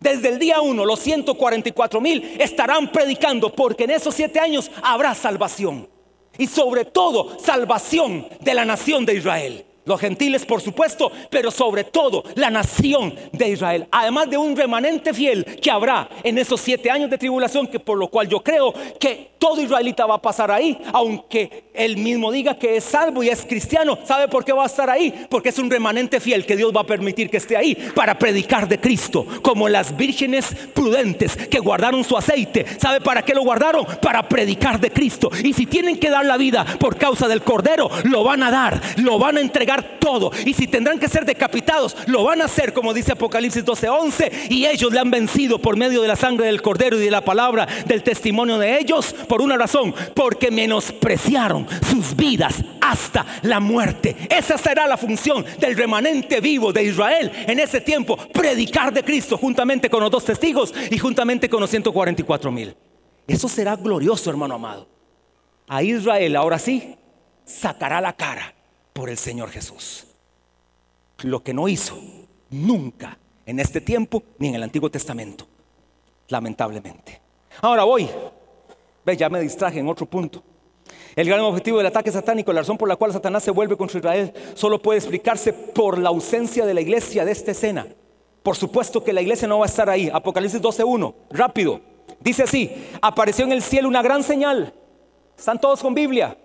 Desde 0.00 0.28
el 0.28 0.38
día 0.38 0.60
1 0.60 0.84
los 0.84 1.00
144 1.00 2.00
mil 2.00 2.36
estarán 2.38 2.92
predicando 2.92 3.52
porque 3.52 3.84
en 3.84 3.90
esos 3.90 4.14
siete 4.14 4.38
años 4.38 4.70
habrá 4.82 5.14
salvación. 5.14 5.88
Y 6.38 6.46
sobre 6.46 6.84
todo 6.84 7.38
salvación 7.40 8.26
de 8.40 8.54
la 8.54 8.64
nación 8.64 9.04
de 9.04 9.16
Israel. 9.16 9.66
Los 9.84 10.00
gentiles, 10.00 10.46
por 10.46 10.60
supuesto, 10.60 11.10
pero 11.28 11.50
sobre 11.50 11.82
todo 11.82 12.22
la 12.36 12.50
nación 12.50 13.14
de 13.32 13.48
Israel. 13.48 13.88
Además 13.90 14.30
de 14.30 14.36
un 14.36 14.56
remanente 14.56 15.12
fiel 15.12 15.44
que 15.44 15.70
habrá 15.70 16.08
en 16.22 16.38
esos 16.38 16.60
siete 16.60 16.90
años 16.90 17.10
de 17.10 17.18
tribulación, 17.18 17.66
que 17.66 17.80
por 17.80 17.98
lo 17.98 18.08
cual 18.08 18.28
yo 18.28 18.40
creo 18.40 18.72
que 19.00 19.32
todo 19.38 19.60
israelita 19.60 20.06
va 20.06 20.14
a 20.14 20.22
pasar 20.22 20.52
ahí, 20.52 20.78
aunque 20.92 21.64
él 21.74 21.96
mismo 21.96 22.30
diga 22.30 22.56
que 22.56 22.76
es 22.76 22.84
salvo 22.84 23.24
y 23.24 23.28
es 23.28 23.44
cristiano. 23.44 23.98
¿Sabe 24.04 24.28
por 24.28 24.44
qué 24.44 24.52
va 24.52 24.62
a 24.62 24.66
estar 24.66 24.88
ahí? 24.88 25.26
Porque 25.28 25.48
es 25.48 25.58
un 25.58 25.68
remanente 25.68 26.20
fiel 26.20 26.46
que 26.46 26.56
Dios 26.56 26.72
va 26.74 26.82
a 26.82 26.86
permitir 26.86 27.28
que 27.28 27.38
esté 27.38 27.56
ahí 27.56 27.74
para 27.74 28.16
predicar 28.16 28.68
de 28.68 28.78
Cristo, 28.78 29.26
como 29.42 29.68
las 29.68 29.96
vírgenes 29.96 30.54
prudentes 30.72 31.36
que 31.36 31.58
guardaron 31.58 32.04
su 32.04 32.16
aceite. 32.16 32.64
¿Sabe 32.78 33.00
para 33.00 33.22
qué 33.22 33.34
lo 33.34 33.42
guardaron? 33.42 33.84
Para 34.00 34.28
predicar 34.28 34.78
de 34.78 34.92
Cristo. 34.92 35.28
Y 35.42 35.52
si 35.54 35.66
tienen 35.66 35.98
que 35.98 36.10
dar 36.10 36.24
la 36.24 36.36
vida 36.36 36.64
por 36.78 36.96
causa 36.96 37.26
del 37.26 37.42
Cordero, 37.42 37.90
lo 38.04 38.22
van 38.22 38.44
a 38.44 38.50
dar, 38.52 38.80
lo 38.98 39.18
van 39.18 39.38
a 39.38 39.40
entregar 39.40 39.71
todo. 39.80 40.30
Y 40.44 40.52
si 40.52 40.66
tendrán 40.66 40.98
que 40.98 41.08
ser 41.08 41.24
decapitados, 41.24 41.96
lo 42.06 42.24
van 42.24 42.42
a 42.42 42.46
hacer, 42.46 42.72
como 42.72 42.92
dice 42.92 43.12
Apocalipsis 43.12 43.64
12:11. 43.64 44.50
Y 44.50 44.66
ellos 44.66 44.92
le 44.92 45.00
han 45.00 45.10
vencido 45.10 45.58
por 45.58 45.76
medio 45.76 46.02
de 46.02 46.08
la 46.08 46.16
sangre 46.16 46.46
del 46.46 46.60
cordero 46.60 46.98
y 46.98 47.04
de 47.04 47.10
la 47.10 47.24
palabra 47.24 47.66
del 47.86 48.02
testimonio 48.02 48.58
de 48.58 48.78
ellos. 48.78 49.14
Por 49.28 49.40
una 49.40 49.56
razón, 49.56 49.94
porque 50.14 50.50
menospreciaron 50.50 51.66
sus 51.88 52.14
vidas 52.16 52.62
hasta 52.80 53.24
la 53.42 53.60
muerte. 53.60 54.16
Esa 54.28 54.58
será 54.58 54.86
la 54.86 54.96
función 54.96 55.44
del 55.58 55.76
remanente 55.76 56.40
vivo 56.40 56.72
de 56.72 56.84
Israel 56.84 57.30
en 57.46 57.58
ese 57.60 57.80
tiempo: 57.80 58.16
predicar 58.32 58.92
de 58.92 59.04
Cristo 59.04 59.38
juntamente 59.38 59.88
con 59.88 60.00
los 60.00 60.10
dos 60.10 60.24
testigos 60.24 60.74
y 60.90 60.98
juntamente 60.98 61.48
con 61.48 61.60
los 61.60 61.70
144 61.70 62.50
mil. 62.50 62.76
Eso 63.26 63.48
será 63.48 63.76
glorioso, 63.76 64.28
hermano 64.30 64.54
amado. 64.54 64.88
A 65.68 65.82
Israel, 65.82 66.36
ahora 66.36 66.58
sí, 66.58 66.96
sacará 67.44 68.00
la 68.00 68.12
cara 68.12 68.54
por 68.92 69.08
el 69.08 69.18
Señor 69.18 69.50
Jesús. 69.50 70.06
Lo 71.22 71.42
que 71.42 71.54
no 71.54 71.68
hizo 71.68 71.98
nunca 72.50 73.18
en 73.46 73.60
este 73.60 73.80
tiempo 73.80 74.22
ni 74.38 74.48
en 74.48 74.56
el 74.56 74.62
Antiguo 74.62 74.90
Testamento, 74.90 75.46
lamentablemente. 76.28 77.20
Ahora 77.60 77.84
voy, 77.84 78.08
ve, 79.04 79.16
ya 79.16 79.28
me 79.28 79.40
distraje 79.40 79.78
en 79.78 79.88
otro 79.88 80.06
punto. 80.06 80.42
El 81.14 81.28
gran 81.28 81.40
objetivo 81.40 81.78
del 81.78 81.86
ataque 81.86 82.10
satánico, 82.10 82.52
la 82.52 82.62
razón 82.62 82.78
por 82.78 82.88
la 82.88 82.96
cual 82.96 83.12
Satanás 83.12 83.42
se 83.42 83.50
vuelve 83.50 83.76
contra 83.76 83.98
Israel, 83.98 84.32
solo 84.54 84.80
puede 84.80 84.98
explicarse 84.98 85.52
por 85.52 85.98
la 85.98 86.08
ausencia 86.08 86.64
de 86.64 86.74
la 86.74 86.80
iglesia 86.80 87.24
de 87.24 87.32
esta 87.32 87.50
escena. 87.50 87.86
Por 88.42 88.56
supuesto 88.56 89.04
que 89.04 89.12
la 89.12 89.20
iglesia 89.20 89.46
no 89.46 89.58
va 89.58 89.66
a 89.66 89.68
estar 89.68 89.88
ahí. 89.90 90.10
Apocalipsis 90.12 90.60
12.1, 90.60 91.14
rápido. 91.30 91.80
Dice 92.18 92.44
así, 92.44 92.72
apareció 93.00 93.44
en 93.44 93.52
el 93.52 93.62
cielo 93.62 93.88
una 93.88 94.02
gran 94.02 94.22
señal. 94.22 94.72
Están 95.36 95.60
todos 95.60 95.80
con 95.82 95.94
Biblia 95.94 96.36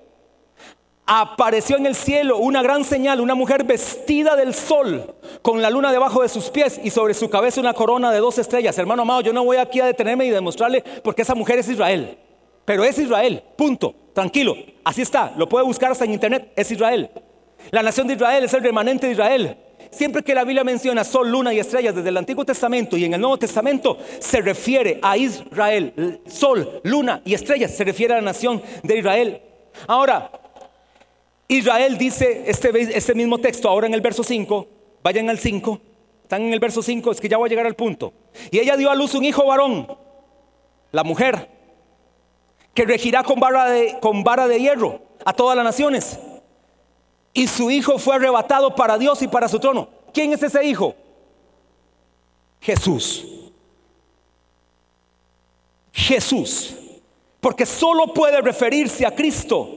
apareció 1.07 1.77
en 1.77 1.85
el 1.85 1.95
cielo 1.95 2.37
una 2.37 2.61
gran 2.61 2.83
señal, 2.83 3.21
una 3.21 3.33
mujer 3.33 3.63
vestida 3.63 4.35
del 4.35 4.53
sol, 4.53 5.15
con 5.41 5.61
la 5.61 5.69
luna 5.69 5.91
debajo 5.91 6.21
de 6.21 6.29
sus 6.29 6.49
pies 6.49 6.79
y 6.83 6.89
sobre 6.89 7.13
su 7.13 7.29
cabeza 7.29 7.61
una 7.61 7.73
corona 7.73 8.11
de 8.11 8.19
dos 8.19 8.37
estrellas. 8.37 8.77
Hermano 8.77 9.03
amado, 9.03 9.21
yo 9.21 9.33
no 9.33 9.45
voy 9.45 9.57
aquí 9.57 9.79
a 9.79 9.85
detenerme 9.85 10.25
y 10.25 10.29
demostrarle 10.29 10.83
porque 11.03 11.21
esa 11.21 11.33
mujer 11.33 11.59
es 11.59 11.69
Israel. 11.69 12.17
Pero 12.65 12.83
es 12.83 12.99
Israel, 12.99 13.41
punto, 13.55 13.95
tranquilo, 14.13 14.53
así 14.83 15.01
está, 15.01 15.33
lo 15.37 15.47
puede 15.47 15.63
buscar 15.63 15.89
hasta 15.89 16.03
en 16.03 16.11
internet, 16.11 16.51
es 16.53 16.69
Israel. 16.69 17.09
La 17.71 17.81
nación 17.81 18.07
de 18.07 18.15
Israel 18.15 18.43
es 18.43 18.53
el 18.53 18.61
remanente 18.61 19.07
de 19.07 19.13
Israel. 19.13 19.57
Siempre 19.89 20.21
que 20.21 20.35
la 20.35 20.43
Biblia 20.43 20.65
menciona 20.65 21.05
sol, 21.05 21.31
luna 21.31 21.53
y 21.53 21.59
estrellas 21.59 21.95
desde 21.95 22.09
el 22.09 22.17
Antiguo 22.17 22.43
Testamento 22.43 22.97
y 22.97 23.05
en 23.05 23.13
el 23.13 23.21
Nuevo 23.21 23.37
Testamento, 23.37 23.97
se 24.19 24.41
refiere 24.41 24.99
a 25.01 25.15
Israel. 25.15 26.19
Sol, 26.27 26.81
luna 26.83 27.21
y 27.23 27.33
estrellas 27.33 27.71
se 27.71 27.85
refiere 27.85 28.13
a 28.13 28.17
la 28.17 28.23
nación 28.23 28.61
de 28.83 28.97
Israel. 28.97 29.41
Ahora, 29.87 30.29
Israel 31.47 31.97
dice 31.97 32.43
este, 32.47 32.97
este 32.97 33.15
mismo 33.15 33.37
texto 33.37 33.69
ahora 33.69 33.87
en 33.87 33.93
el 33.93 34.01
verso 34.01 34.23
5, 34.23 34.67
vayan 35.01 35.29
al 35.29 35.39
5, 35.39 35.79
están 36.23 36.41
en 36.41 36.53
el 36.53 36.59
verso 36.59 36.81
5, 36.81 37.11
es 37.11 37.21
que 37.21 37.29
ya 37.29 37.37
voy 37.37 37.47
a 37.47 37.49
llegar 37.49 37.65
al 37.65 37.75
punto. 37.75 38.13
Y 38.51 38.59
ella 38.59 38.75
dio 38.75 38.89
a 38.89 38.95
luz 38.95 39.13
un 39.15 39.23
hijo 39.23 39.45
varón, 39.45 39.87
la 40.91 41.03
mujer, 41.03 41.49
que 42.73 42.85
regirá 42.85 43.23
con 43.23 43.39
vara 43.39 43.65
de, 43.69 43.97
con 44.01 44.23
vara 44.23 44.47
de 44.47 44.59
hierro 44.59 45.01
a 45.23 45.33
todas 45.33 45.55
las 45.55 45.63
naciones. 45.63 46.19
Y 47.33 47.47
su 47.47 47.71
hijo 47.71 47.97
fue 47.97 48.15
arrebatado 48.15 48.75
para 48.75 48.97
Dios 48.97 49.21
y 49.21 49.27
para 49.27 49.47
su 49.47 49.59
trono. 49.59 49.89
¿Quién 50.13 50.33
es 50.33 50.43
ese 50.43 50.63
hijo? 50.65 50.95
Jesús. 52.59 53.25
Jesús. 55.93 56.75
Porque 57.39 57.65
solo 57.65 58.13
puede 58.13 58.41
referirse 58.41 59.05
a 59.05 59.15
Cristo 59.15 59.76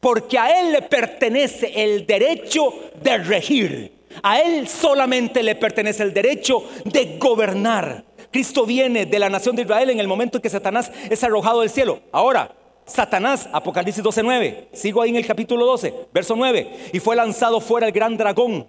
porque 0.00 0.38
a 0.38 0.60
Él 0.60 0.72
le 0.72 0.82
pertenece 0.82 1.72
el 1.74 2.06
derecho 2.06 2.72
de 3.02 3.18
regir. 3.18 3.92
A 4.22 4.40
Él 4.40 4.68
solamente 4.68 5.42
le 5.42 5.54
pertenece 5.54 6.02
el 6.02 6.12
derecho 6.12 6.64
de 6.84 7.18
gobernar. 7.18 8.04
Cristo 8.30 8.66
viene 8.66 9.06
de 9.06 9.18
la 9.18 9.30
nación 9.30 9.56
de 9.56 9.62
Israel 9.62 9.90
en 9.90 10.00
el 10.00 10.08
momento 10.08 10.38
en 10.38 10.42
que 10.42 10.50
Satanás 10.50 10.90
es 11.10 11.22
arrojado 11.24 11.60
del 11.60 11.70
cielo. 11.70 12.00
Ahora, 12.12 12.54
Satanás, 12.84 13.48
Apocalipsis 13.52 14.02
12:9, 14.02 14.68
sigo 14.72 15.02
ahí 15.02 15.10
en 15.10 15.16
el 15.16 15.26
capítulo 15.26 15.66
12, 15.66 15.94
verso 16.12 16.34
9, 16.36 16.90
y 16.92 17.00
fue 17.00 17.16
lanzado 17.16 17.60
fuera 17.60 17.86
el 17.86 17.92
gran 17.92 18.16
dragón. 18.16 18.66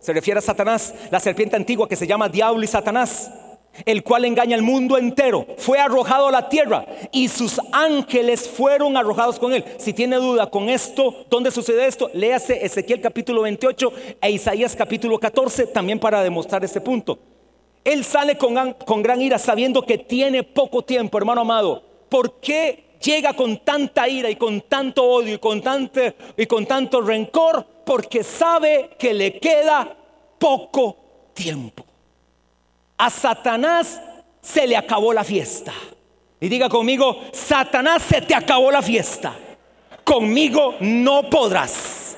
Se 0.00 0.12
refiere 0.12 0.38
a 0.38 0.42
Satanás, 0.42 0.94
la 1.10 1.20
serpiente 1.20 1.56
antigua 1.56 1.88
que 1.88 1.96
se 1.96 2.06
llama 2.06 2.28
Diablo 2.28 2.62
y 2.62 2.66
Satanás 2.66 3.30
el 3.84 4.02
cual 4.02 4.24
engaña 4.24 4.56
al 4.56 4.62
mundo 4.62 4.96
entero, 4.98 5.46
fue 5.58 5.78
arrojado 5.78 6.28
a 6.28 6.32
la 6.32 6.48
tierra 6.48 6.86
y 7.12 7.28
sus 7.28 7.60
ángeles 7.72 8.48
fueron 8.48 8.96
arrojados 8.96 9.38
con 9.38 9.52
él. 9.52 9.64
Si 9.78 9.92
tiene 9.92 10.16
duda 10.16 10.50
con 10.50 10.68
esto, 10.68 11.26
¿dónde 11.30 11.50
sucede 11.50 11.86
esto? 11.86 12.10
Léase 12.14 12.64
Ezequiel 12.64 13.00
capítulo 13.00 13.42
28 13.42 13.92
e 14.20 14.30
Isaías 14.30 14.76
capítulo 14.76 15.18
14 15.18 15.66
también 15.68 15.98
para 15.98 16.22
demostrar 16.22 16.64
este 16.64 16.80
punto. 16.80 17.18
Él 17.84 18.04
sale 18.04 18.38
con, 18.38 18.72
con 18.72 19.02
gran 19.02 19.20
ira 19.20 19.38
sabiendo 19.38 19.82
que 19.82 19.98
tiene 19.98 20.42
poco 20.42 20.82
tiempo, 20.82 21.18
hermano 21.18 21.42
amado. 21.42 21.82
¿Por 22.08 22.40
qué 22.40 22.96
llega 23.02 23.34
con 23.34 23.58
tanta 23.58 24.08
ira 24.08 24.30
y 24.30 24.36
con 24.36 24.62
tanto 24.62 25.04
odio 25.04 25.34
y 25.34 25.38
con 25.38 25.62
y 26.36 26.46
con 26.46 26.64
tanto 26.64 27.02
rencor? 27.02 27.66
Porque 27.84 28.24
sabe 28.24 28.90
que 28.98 29.12
le 29.12 29.38
queda 29.38 29.96
poco 30.38 30.96
tiempo. 31.34 31.84
A 32.96 33.10
Satanás 33.10 34.00
se 34.40 34.66
le 34.66 34.76
acabó 34.76 35.12
la 35.12 35.24
fiesta. 35.24 35.72
Y 36.40 36.48
diga 36.48 36.68
conmigo, 36.68 37.20
Satanás 37.32 38.02
se 38.02 38.20
te 38.20 38.34
acabó 38.34 38.70
la 38.70 38.82
fiesta. 38.82 39.34
Conmigo 40.04 40.76
no 40.80 41.30
podrás. 41.30 42.16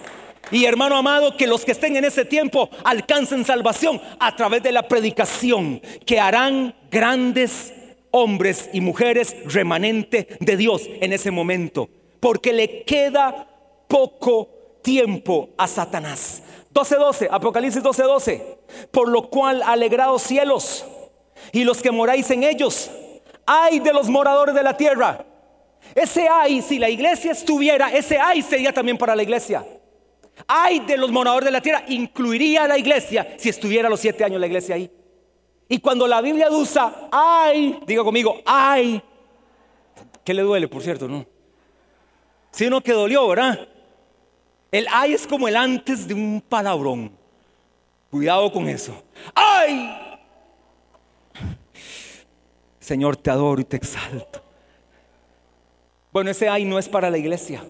Y 0.51 0.65
hermano 0.65 0.97
amado, 0.97 1.37
que 1.37 1.47
los 1.47 1.65
que 1.65 1.73
estén 1.73 1.97
en 1.97 2.05
ese 2.05 2.25
tiempo 2.25 2.71
alcancen 2.85 3.45
salvación 3.45 4.01
a 4.19 4.35
través 4.37 4.63
de 4.63 4.73
la 4.73 4.87
predicación 4.87 5.81
que 6.05 6.21
harán 6.21 6.75
grandes 6.91 7.75
hombres 8.11 8.71
y 8.73 8.81
mujeres 8.81 9.37
remanente 9.45 10.29
de 10.41 10.57
Dios 10.57 10.83
en 11.01 11.13
ese 11.13 11.31
momento. 11.31 11.89
Porque 12.21 12.53
le 12.53 12.85
queda 12.85 13.49
poco 13.89 14.49
tiempo 14.83 15.51
a 15.57 15.67
Satanás. 15.67 16.43
12:12, 16.77 17.29
Apocalipsis 17.31 17.83
12:12. 17.83 18.59
Por 18.91 19.09
lo 19.09 19.31
cual 19.31 19.63
alegrados 19.63 20.23
cielos 20.23 20.85
y 21.53 21.65
los 21.65 21.81
que 21.81 21.91
moráis 21.91 22.31
en 22.31 22.45
ellos, 22.45 22.91
ay 23.47 23.81
de 23.81 23.93
los 23.93 24.09
moradores 24.09 24.55
de 24.55 24.63
la 24.63 24.77
tierra. 24.77 25.25
Ese 25.95 26.29
ay, 26.29 26.61
si 26.61 26.79
la 26.79 26.91
iglesia 26.91 27.33
estuviera, 27.33 27.91
ese 27.91 28.19
ay 28.19 28.43
sería 28.43 28.73
también 28.73 28.99
para 28.99 29.17
la 29.17 29.23
iglesia. 29.23 29.65
Ay 30.47 30.81
de 30.81 30.99
los 30.99 31.11
moradores 31.11 31.47
de 31.47 31.53
la 31.53 31.63
tierra, 31.63 31.83
incluiría 31.89 32.65
a 32.65 32.69
la 32.69 32.77
iglesia 32.77 33.35
si 33.39 33.49
estuviera 33.49 33.89
los 33.89 34.01
siete 34.01 34.23
años 34.23 34.39
la 34.39 34.47
iglesia 34.47 34.75
ahí. 34.75 34.91
Y 35.69 35.79
cuando 35.79 36.07
la 36.07 36.21
Biblia 36.21 36.51
usa 36.51 37.09
ay, 37.11 37.81
diga 37.87 38.05
conmigo, 38.05 38.43
ay, 38.45 39.03
¿qué 40.23 40.35
le 40.35 40.43
duele, 40.43 40.69
por 40.69 40.83
cierto? 40.83 41.09
No. 41.09 41.25
Si 42.51 42.67
uno 42.67 42.83
que 42.83 42.93
dolió, 42.93 43.27
¿verdad? 43.29 43.67
El 44.77 44.87
ay 44.93 45.15
es 45.15 45.27
como 45.27 45.49
el 45.49 45.57
antes 45.57 46.07
de 46.07 46.13
un 46.13 46.45
palabrón. 46.47 47.11
Cuidado 48.11 48.53
con 48.53 48.69
eso. 48.69 49.03
¡Ay! 49.35 49.91
Señor, 52.79 53.17
te 53.17 53.31
adoro 53.31 53.63
y 53.63 53.65
te 53.65 53.79
exalto. 53.79 54.43
Bueno, 56.13 56.31
ese 56.31 56.51
ay 56.51 56.67
no 56.67 56.79
es 56.79 56.91
para 56.91 57.09
la 57.09 57.17
iglesia. 57.17 57.65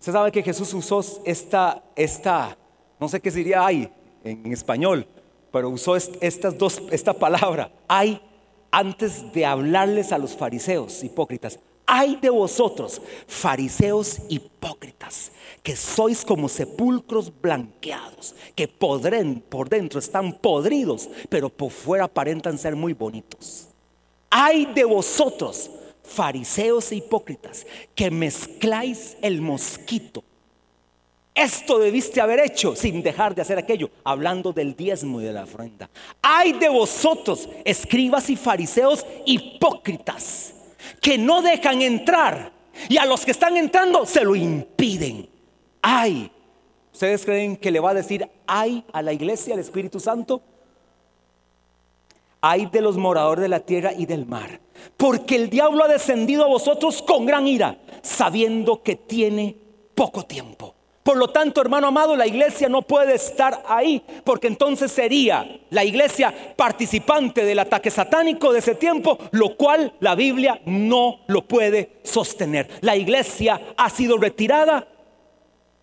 Usted 0.00 0.12
sabe 0.12 0.32
que 0.32 0.42
Jesús 0.42 0.72
usó 0.72 1.04
esta, 1.26 1.82
esta, 1.94 2.56
no 2.98 3.10
sé 3.10 3.20
qué 3.20 3.30
sería 3.30 3.66
ay 3.66 3.92
en 4.24 4.50
español, 4.54 5.06
pero 5.52 5.68
usó 5.68 5.96
estas 5.96 6.56
dos, 6.56 6.82
esta 6.92 7.12
palabra, 7.12 7.70
ay, 7.88 8.22
antes 8.70 9.34
de 9.34 9.44
hablarles 9.44 10.12
a 10.12 10.18
los 10.18 10.34
fariseos 10.34 11.04
hipócritas. 11.04 11.58
Ay 11.86 12.16
de 12.16 12.30
vosotros, 12.30 13.00
fariseos 13.28 14.18
hipócritas, 14.28 15.30
que 15.62 15.76
sois 15.76 16.24
como 16.24 16.48
sepulcros 16.48 17.32
blanqueados, 17.40 18.34
que 18.56 18.66
podren, 18.66 19.40
por 19.40 19.68
dentro 19.68 20.00
están 20.00 20.32
podridos, 20.32 21.08
pero 21.28 21.48
por 21.48 21.70
fuera 21.70 22.04
aparentan 22.04 22.58
ser 22.58 22.74
muy 22.74 22.92
bonitos. 22.92 23.68
Ay 24.30 24.66
de 24.74 24.84
vosotros, 24.84 25.70
fariseos 26.02 26.90
e 26.90 26.96
hipócritas, 26.96 27.64
que 27.94 28.10
mezcláis 28.10 29.16
el 29.22 29.40
mosquito. 29.40 30.24
Esto 31.36 31.78
debiste 31.78 32.20
haber 32.20 32.40
hecho 32.40 32.74
sin 32.74 33.00
dejar 33.00 33.32
de 33.36 33.42
hacer 33.42 33.58
aquello, 33.58 33.90
hablando 34.02 34.52
del 34.52 34.74
diezmo 34.74 35.20
y 35.20 35.24
de 35.24 35.34
la 35.34 35.44
ofrenda. 35.44 35.88
Ay 36.20 36.54
de 36.54 36.68
vosotros, 36.68 37.48
escribas 37.64 38.28
y 38.28 38.34
fariseos 38.34 39.06
hipócritas 39.24 40.55
que 41.00 41.18
no 41.18 41.42
dejan 41.42 41.82
entrar 41.82 42.52
y 42.88 42.98
a 42.98 43.06
los 43.06 43.24
que 43.24 43.30
están 43.30 43.56
entrando 43.56 44.06
se 44.06 44.24
lo 44.24 44.36
impiden. 44.36 45.28
Ay, 45.82 46.30
¿ustedes 46.92 47.24
creen 47.24 47.56
que 47.56 47.70
le 47.70 47.80
va 47.80 47.90
a 47.90 47.94
decir 47.94 48.28
ay 48.46 48.84
a 48.92 49.02
la 49.02 49.12
iglesia, 49.12 49.54
al 49.54 49.60
Espíritu 49.60 50.00
Santo? 50.00 50.42
Ay 52.40 52.66
de 52.66 52.80
los 52.80 52.96
moradores 52.96 53.42
de 53.42 53.48
la 53.48 53.60
tierra 53.60 53.92
y 53.92 54.06
del 54.06 54.26
mar, 54.26 54.60
porque 54.96 55.36
el 55.36 55.50
diablo 55.50 55.84
ha 55.84 55.88
descendido 55.88 56.44
a 56.44 56.48
vosotros 56.48 57.02
con 57.02 57.26
gran 57.26 57.48
ira, 57.48 57.78
sabiendo 58.02 58.82
que 58.82 58.94
tiene 58.94 59.56
poco 59.94 60.24
tiempo. 60.24 60.75
Por 61.06 61.18
lo 61.18 61.28
tanto, 61.28 61.60
hermano 61.60 61.86
amado, 61.86 62.16
la 62.16 62.26
iglesia 62.26 62.68
no 62.68 62.82
puede 62.82 63.14
estar 63.14 63.62
ahí, 63.68 64.02
porque 64.24 64.48
entonces 64.48 64.90
sería 64.90 65.60
la 65.70 65.84
iglesia 65.84 66.34
participante 66.56 67.44
del 67.44 67.60
ataque 67.60 67.92
satánico 67.92 68.52
de 68.52 68.58
ese 68.58 68.74
tiempo, 68.74 69.16
lo 69.30 69.56
cual 69.56 69.92
la 70.00 70.16
Biblia 70.16 70.60
no 70.66 71.20
lo 71.28 71.46
puede 71.46 72.00
sostener. 72.02 72.68
La 72.80 72.96
iglesia 72.96 73.60
ha 73.76 73.88
sido 73.88 74.18
retirada 74.18 74.88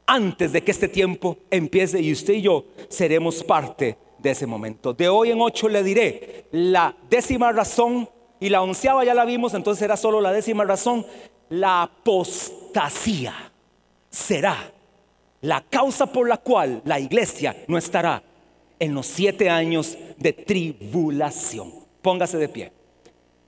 antes 0.05 0.51
de 0.51 0.61
que 0.61 0.71
este 0.71 0.89
tiempo 0.89 1.37
empiece 1.49 2.01
y 2.01 2.11
usted 2.11 2.33
y 2.33 2.41
yo 2.41 2.65
seremos 2.89 3.45
parte 3.45 3.97
de 4.17 4.31
ese 4.31 4.45
momento. 4.45 4.93
De 4.93 5.07
hoy 5.07 5.31
en 5.31 5.39
ocho 5.39 5.69
le 5.69 5.83
diré 5.83 6.47
la 6.51 6.97
décima 7.09 7.53
razón 7.53 8.09
y 8.41 8.49
la 8.49 8.61
onceava 8.61 9.05
ya 9.05 9.13
la 9.13 9.23
vimos, 9.23 9.53
entonces 9.53 9.79
será 9.79 9.95
solo 9.95 10.19
la 10.19 10.33
décima 10.33 10.65
razón. 10.65 11.05
La 11.47 11.83
apostasía 11.83 13.33
será 14.09 14.73
la 15.43 15.61
causa 15.61 16.05
por 16.05 16.27
la 16.27 16.37
cual 16.37 16.81
la 16.85 16.99
iglesia 16.99 17.65
no 17.67 17.77
estará 17.77 18.23
en 18.79 18.93
los 18.95 19.05
siete 19.05 19.49
años 19.49 19.97
de 20.17 20.31
tribulación. 20.31 21.73
Póngase 22.01 22.37
de 22.37 22.47
pie. 22.47 22.71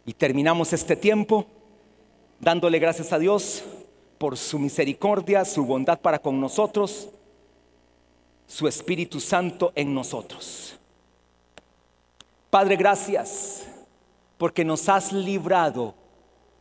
Y 0.05 0.13
terminamos 0.13 0.73
este 0.73 0.97
tiempo 0.97 1.45
dándole 2.39 2.79
gracias 2.79 3.13
a 3.13 3.17
Dios 3.17 3.63
por 4.17 4.35
su 4.35 4.59
misericordia, 4.59 5.45
su 5.45 5.65
bondad 5.65 5.99
para 5.99 6.19
con 6.19 6.39
nosotros, 6.39 7.09
su 8.45 8.67
Espíritu 8.67 9.21
Santo 9.21 9.71
en 9.73 9.93
nosotros. 9.93 10.77
Padre, 12.49 12.75
gracias 12.75 13.65
porque 14.37 14.65
nos 14.65 14.89
has 14.89 15.13
librado, 15.13 15.95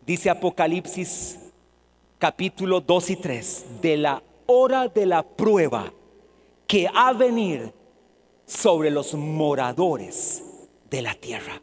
dice 0.07 0.31
Apocalipsis 0.31 1.41
capítulo 2.21 2.81
2 2.81 3.11
y 3.11 3.17
3, 3.17 3.65
de 3.83 3.97
la 3.97 4.23
hora 4.47 4.89
de 4.89 5.07
la 5.07 5.23
prueba 5.23 5.93
que 6.67 6.89
ha 6.93 7.13
venir 7.13 7.73
sobre 8.47 8.91
los 8.91 9.15
moradores 9.15 10.43
de 10.91 11.03
la 11.03 11.15
tierra. 11.15 11.61